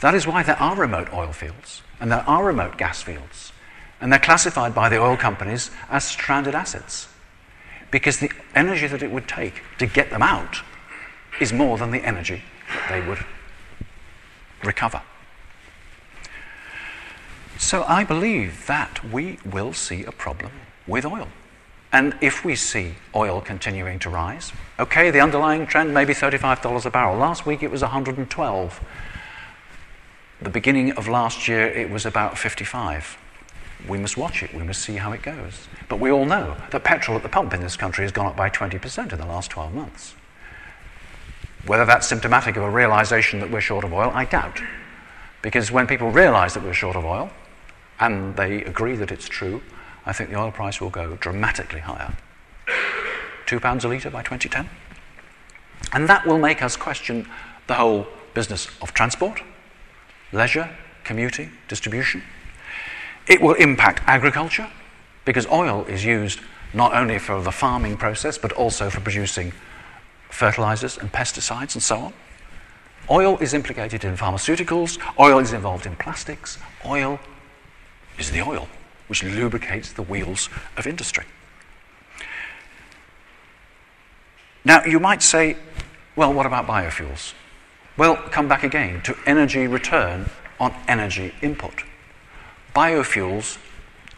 That 0.00 0.14
is 0.14 0.26
why 0.26 0.42
there 0.42 0.60
are 0.60 0.74
remote 0.74 1.12
oil 1.12 1.32
fields 1.32 1.82
and 2.00 2.10
there 2.10 2.24
are 2.26 2.44
remote 2.44 2.78
gas 2.78 3.02
fields. 3.02 3.52
And 4.00 4.10
they're 4.10 4.18
classified 4.18 4.74
by 4.74 4.88
the 4.88 4.98
oil 4.98 5.16
companies 5.16 5.70
as 5.90 6.04
stranded 6.04 6.54
assets 6.54 7.08
because 7.90 8.18
the 8.18 8.30
energy 8.54 8.86
that 8.86 9.02
it 9.02 9.10
would 9.10 9.28
take 9.28 9.62
to 9.78 9.86
get 9.86 10.10
them 10.10 10.22
out 10.22 10.58
is 11.40 11.52
more 11.52 11.78
than 11.78 11.90
the 11.90 12.04
energy 12.04 12.42
that 12.68 12.88
they 12.88 13.06
would 13.06 13.24
recover. 14.64 15.02
So 17.58 17.84
I 17.84 18.04
believe 18.04 18.66
that 18.66 19.04
we 19.12 19.38
will 19.44 19.72
see 19.72 20.04
a 20.04 20.12
problem 20.12 20.52
with 20.86 21.04
oil. 21.04 21.28
And 21.92 22.16
if 22.20 22.44
we 22.44 22.54
see 22.54 22.94
oil 23.14 23.40
continuing 23.40 23.98
to 24.00 24.10
rise, 24.10 24.52
okay, 24.78 25.10
the 25.10 25.20
underlying 25.20 25.66
trend 25.66 25.92
may 25.92 26.04
be 26.04 26.14
$35 26.14 26.84
a 26.84 26.90
barrel. 26.90 27.18
Last 27.18 27.46
week 27.46 27.62
it 27.62 27.70
was 27.70 27.82
112. 27.82 28.80
The 30.40 30.50
beginning 30.50 30.92
of 30.92 31.08
last 31.08 31.48
year 31.48 31.66
it 31.66 31.90
was 31.90 32.06
about 32.06 32.38
55 32.38 33.18
we 33.88 33.98
must 33.98 34.16
watch 34.16 34.42
it, 34.42 34.54
we 34.54 34.62
must 34.62 34.82
see 34.82 34.96
how 34.96 35.12
it 35.12 35.22
goes. 35.22 35.68
But 35.88 36.00
we 36.00 36.10
all 36.10 36.24
know 36.24 36.56
that 36.70 36.84
petrol 36.84 37.16
at 37.16 37.22
the 37.22 37.28
pump 37.28 37.52
in 37.54 37.60
this 37.60 37.76
country 37.76 38.04
has 38.04 38.12
gone 38.12 38.26
up 38.26 38.36
by 38.36 38.50
20% 38.50 39.12
in 39.12 39.18
the 39.18 39.26
last 39.26 39.50
12 39.50 39.74
months. 39.74 40.14
Whether 41.66 41.84
that's 41.84 42.06
symptomatic 42.06 42.56
of 42.56 42.62
a 42.62 42.70
realization 42.70 43.40
that 43.40 43.50
we're 43.50 43.60
short 43.60 43.84
of 43.84 43.92
oil, 43.92 44.10
I 44.14 44.24
doubt. 44.24 44.60
Because 45.42 45.70
when 45.70 45.86
people 45.86 46.10
realize 46.10 46.54
that 46.54 46.62
we're 46.62 46.72
short 46.72 46.96
of 46.96 47.04
oil, 47.04 47.30
and 47.98 48.36
they 48.36 48.64
agree 48.64 48.96
that 48.96 49.12
it's 49.12 49.28
true, 49.28 49.62
I 50.06 50.12
think 50.12 50.30
the 50.30 50.36
oil 50.36 50.50
price 50.50 50.80
will 50.80 50.90
go 50.90 51.16
dramatically 51.16 51.80
higher. 51.80 52.14
Two 53.46 53.60
pounds 53.60 53.84
a 53.84 53.88
litre 53.88 54.10
by 54.10 54.22
2010. 54.22 54.68
And 55.92 56.08
that 56.08 56.26
will 56.26 56.38
make 56.38 56.62
us 56.62 56.76
question 56.76 57.28
the 57.66 57.74
whole 57.74 58.06
business 58.32 58.68
of 58.80 58.94
transport, 58.94 59.42
leisure, 60.32 60.70
commuting, 61.04 61.52
distribution. 61.68 62.22
It 63.26 63.40
will 63.40 63.54
impact 63.54 64.02
agriculture 64.06 64.68
because 65.24 65.46
oil 65.46 65.84
is 65.86 66.04
used 66.04 66.40
not 66.72 66.94
only 66.94 67.18
for 67.18 67.42
the 67.42 67.52
farming 67.52 67.96
process 67.96 68.38
but 68.38 68.52
also 68.52 68.90
for 68.90 69.00
producing 69.00 69.52
fertilizers 70.30 70.96
and 70.98 71.12
pesticides 71.12 71.74
and 71.74 71.82
so 71.82 71.98
on. 71.98 72.12
Oil 73.10 73.38
is 73.38 73.54
implicated 73.54 74.04
in 74.04 74.16
pharmaceuticals, 74.16 74.98
oil 75.18 75.38
is 75.38 75.52
involved 75.52 75.86
in 75.86 75.96
plastics, 75.96 76.58
oil 76.86 77.18
is 78.18 78.30
the 78.30 78.40
oil 78.40 78.68
which 79.08 79.24
lubricates 79.24 79.92
the 79.92 80.02
wheels 80.02 80.48
of 80.76 80.86
industry. 80.86 81.24
Now, 84.64 84.84
you 84.84 85.00
might 85.00 85.22
say, 85.22 85.56
well, 86.14 86.32
what 86.32 86.46
about 86.46 86.66
biofuels? 86.66 87.32
Well, 87.96 88.16
come 88.16 88.46
back 88.46 88.62
again 88.62 89.02
to 89.02 89.16
energy 89.26 89.66
return 89.66 90.30
on 90.60 90.74
energy 90.86 91.34
input 91.42 91.82
biofuels 92.74 93.58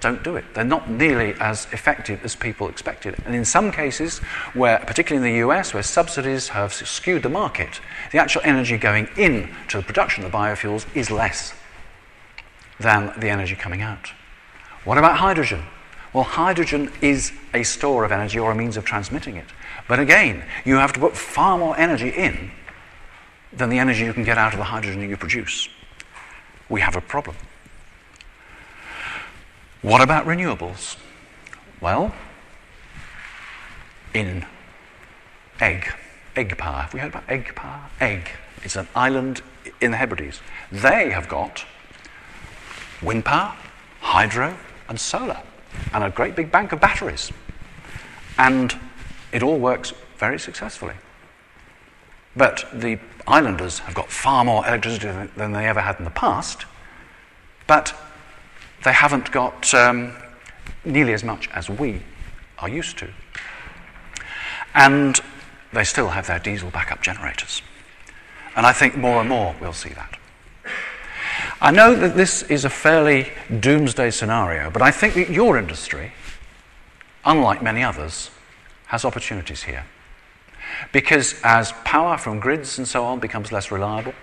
don't 0.03 0.25
do 0.25 0.35
it. 0.37 0.45
They're 0.53 0.65
not 0.65 0.91
nearly 0.91 1.35
as 1.41 1.67
effective 1.73 2.25
as 2.25 2.35
people 2.35 2.69
expected. 2.69 3.15
And 3.25 3.35
in 3.35 3.45
some 3.45 3.71
cases, 3.71 4.19
where, 4.53 4.81
particularly 4.81 5.27
in 5.27 5.35
the 5.35 5.47
US, 5.47 5.73
where 5.73 5.83
subsidies 5.83 6.49
have 6.49 6.73
skewed 6.73 7.23
the 7.23 7.29
market, 7.29 7.81
the 8.11 8.19
actual 8.19 8.43
energy 8.45 8.77
going 8.77 9.09
in 9.17 9.49
to 9.69 9.77
the 9.77 9.83
production 9.83 10.25
of 10.25 10.33
the 10.33 10.37
biofuels 10.37 10.87
is 10.95 11.11
less 11.11 11.55
than 12.81 13.12
the 13.19 13.29
energy 13.29 13.55
coming 13.55 13.81
out. 13.81 14.11
What 14.85 14.99
about 14.99 15.19
hydrogen? 15.19 15.62
Well, 16.12 16.25
hydrogen 16.25 16.91
is 17.01 17.33
a 17.55 17.62
store 17.62 18.05
of 18.05 18.12
energy 18.12 18.38
or 18.38 18.51
a 18.51 18.55
means 18.55 18.77
of 18.77 18.85
transmitting 18.85 19.37
it. 19.37 19.47
But 19.88 20.01
again, 20.01 20.45
you 20.65 20.75
have 20.77 20.93
to 20.95 21.01
put 21.01 21.17
far 21.17 21.57
more 21.57 21.79
energy 21.79 22.09
in 22.09 22.51
than 23.53 23.71
the 23.71 23.79
energy 23.79 24.05
you 24.05 24.12
can 24.12 24.25
get 24.25 24.37
out 24.37 24.53
of 24.53 24.59
the 24.59 24.65
hydrogen 24.65 25.09
you 25.09 25.17
produce. 25.17 25.69
We 26.69 26.81
have 26.81 26.97
a 26.97 27.01
problem. 27.01 27.37
What 29.83 30.01
about 30.01 30.27
renewables? 30.27 30.97
Well, 31.81 32.14
in 34.14 34.47
Eigg, 35.59 35.92
Eigg 36.37 36.57
Power. 36.57 36.83
Have 36.83 36.95
we 36.95 37.01
heard 37.01 37.11
about 37.11 37.27
Eigg 37.27 37.53
Power? 37.57 37.81
Eigg. 38.01 38.29
It's 38.62 38.77
an 38.77 38.87
island 38.95 39.42
in 39.81 39.90
the 39.90 39.97
Hebrides. 39.97 40.40
They 40.71 41.11
have 41.11 41.29
got 41.29 41.64
wind 43.03 43.25
power, 43.25 43.57
hydro, 44.01 44.57
and 44.88 45.01
solar, 45.01 45.42
and 45.92 46.05
a 46.05 46.11
great 46.11 46.37
big 46.37 46.53
bank 46.53 46.71
of 46.71 46.81
batteries. 46.81 47.33
And 48.38 48.79
it 49.33 49.42
all 49.42 49.59
works 49.59 49.92
very 50.16 50.38
successfully. 50.38 50.95
But 52.37 52.64
the 52.73 53.01
islanders 53.27 53.81
have 53.81 53.97
got 53.97 54.11
far 54.11 54.45
more 54.45 54.64
electricity 54.64 55.09
than 55.37 55.51
they 55.51 55.66
ever 55.66 55.81
had 55.81 55.99
in 55.99 56.05
the 56.05 56.11
past, 56.11 56.66
but 57.66 57.95
they 58.85 58.92
haven't 58.92 59.31
got 59.31 59.73
um, 59.75 60.14
nearly 60.85 61.12
as 61.12 61.25
much 61.25 61.49
as 61.51 61.68
we 61.68 62.03
are 62.59 62.68
used 62.68 62.99
to. 62.99 63.09
And 64.75 65.21
they 65.73 65.85
still 65.85 66.09
have 66.09 66.27
their 66.27 66.38
diesel 66.38 66.71
backup 66.71 67.03
generators. 67.03 67.62
And 68.57 68.66
I 68.66 68.73
think 68.73 68.97
more 68.97 69.21
and 69.21 69.29
more 69.29 69.55
we'll 69.61 69.73
see 69.73 69.90
that. 69.90 70.18
I 71.61 71.71
know 71.71 71.95
that 71.95 72.16
this 72.16 72.42
is 72.45 72.64
a 72.64 72.71
fairly 72.71 73.31
doomsday 73.61 74.11
scenario, 74.11 74.71
but 74.71 74.83
I 74.83 74.90
think 74.90 75.14
that 75.14 75.31
your 75.31 75.57
industry, 75.59 76.12
unlike 77.25 77.62
many 77.62 77.83
others, 77.83 78.31
has 78.87 79.05
opportunities 79.05 79.62
here. 79.62 79.85
Because 80.92 81.40
as 81.45 81.73
power 81.85 82.18
from 82.18 82.40
grids 82.40 82.79
and 82.79 82.87
so 82.87 83.05
on 83.05 83.21
becomes 83.21 83.53
less 83.53 83.71
reliable, 83.71 84.14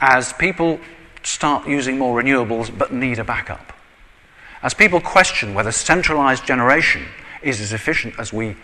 as 0.00 0.32
people 0.34 0.78
start 1.26 1.66
using 1.66 1.98
more 1.98 2.22
renewables 2.22 2.76
but 2.76 2.92
need 2.92 3.18
a 3.18 3.24
backup. 3.24 3.72
As 4.62 4.74
people 4.74 5.00
question 5.00 5.54
whether 5.54 5.72
centralized 5.72 6.46
generation 6.46 7.04
is 7.42 7.60
as 7.60 7.72
efficient 7.72 8.14
as 8.18 8.32
we 8.32 8.56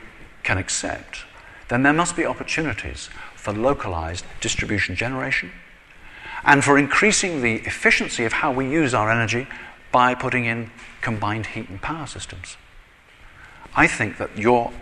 can 0.45 0.59
accept, 0.59 1.25
then 1.69 1.83
there 1.83 1.93
must 1.93 2.15
be 2.15 2.25
opportunities 2.25 3.11
for 3.35 3.53
localized 3.53 4.25
distribution 4.41 4.95
generation 4.95 5.51
and 6.45 6.63
for 6.63 6.79
increasing 6.79 7.43
the 7.43 7.57
efficiency 7.67 8.25
of 8.25 8.33
how 8.33 8.53
we 8.53 8.71
use 8.71 8.95
our 8.95 9.11
energy 9.11 9.47
by 9.91 10.15
putting 10.15 10.45
in 10.45 10.71
combined 11.01 11.47
heat 11.47 11.69
and 11.69 11.83
power 11.83 12.07
systems. 12.07 12.57
I 13.75 13.89
think 13.89 14.19
that 14.19 14.39
your 14.39 14.73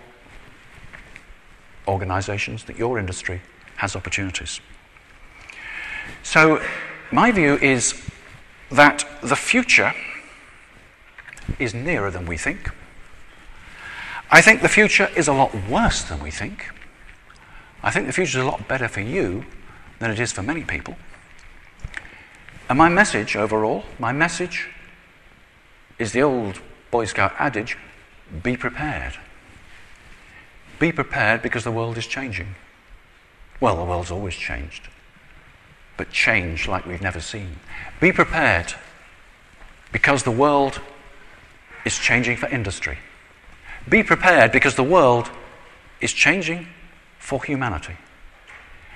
organizations, 1.88 2.64
that 2.64 2.76
your 2.76 2.98
industry 2.98 3.40
has 3.76 3.96
opportunities. 3.96 4.60
So, 6.22 6.62
my 7.12 7.32
view 7.32 7.56
is 7.56 8.00
that 8.70 9.04
the 9.22 9.36
future 9.36 9.92
is 11.58 11.74
nearer 11.74 12.10
than 12.10 12.26
we 12.26 12.36
think. 12.36 12.70
I 14.30 14.40
think 14.40 14.62
the 14.62 14.68
future 14.68 15.08
is 15.16 15.26
a 15.26 15.32
lot 15.32 15.54
worse 15.68 16.02
than 16.02 16.22
we 16.22 16.30
think. 16.30 16.70
I 17.82 17.90
think 17.90 18.06
the 18.06 18.12
future 18.12 18.38
is 18.38 18.44
a 18.44 18.48
lot 18.48 18.68
better 18.68 18.88
for 18.88 19.00
you 19.00 19.44
than 19.98 20.10
it 20.10 20.20
is 20.20 20.32
for 20.32 20.42
many 20.42 20.62
people. 20.62 20.96
And 22.68 22.78
my 22.78 22.88
message 22.88 23.34
overall, 23.34 23.84
my 23.98 24.12
message 24.12 24.68
is 25.98 26.12
the 26.12 26.22
old 26.22 26.60
Boy 26.90 27.04
Scout 27.04 27.32
adage 27.38 27.76
be 28.42 28.56
prepared. 28.56 29.18
Be 30.78 30.92
prepared 30.92 31.42
because 31.42 31.64
the 31.64 31.72
world 31.72 31.98
is 31.98 32.06
changing. 32.06 32.54
Well, 33.60 33.76
the 33.76 33.84
world's 33.84 34.10
always 34.10 34.34
changed, 34.34 34.88
but 36.00 36.10
change 36.10 36.66
like 36.66 36.86
we've 36.86 37.02
never 37.02 37.20
seen. 37.20 37.60
Be 38.00 38.10
prepared 38.10 38.72
because 39.92 40.22
the 40.22 40.30
world 40.30 40.80
is 41.84 41.98
changing 41.98 42.38
for 42.38 42.48
industry. 42.48 42.96
Be 43.86 44.02
prepared 44.02 44.50
because 44.50 44.76
the 44.76 44.82
world 44.82 45.30
is 46.00 46.14
changing 46.14 46.66
for 47.18 47.44
humanity. 47.44 47.96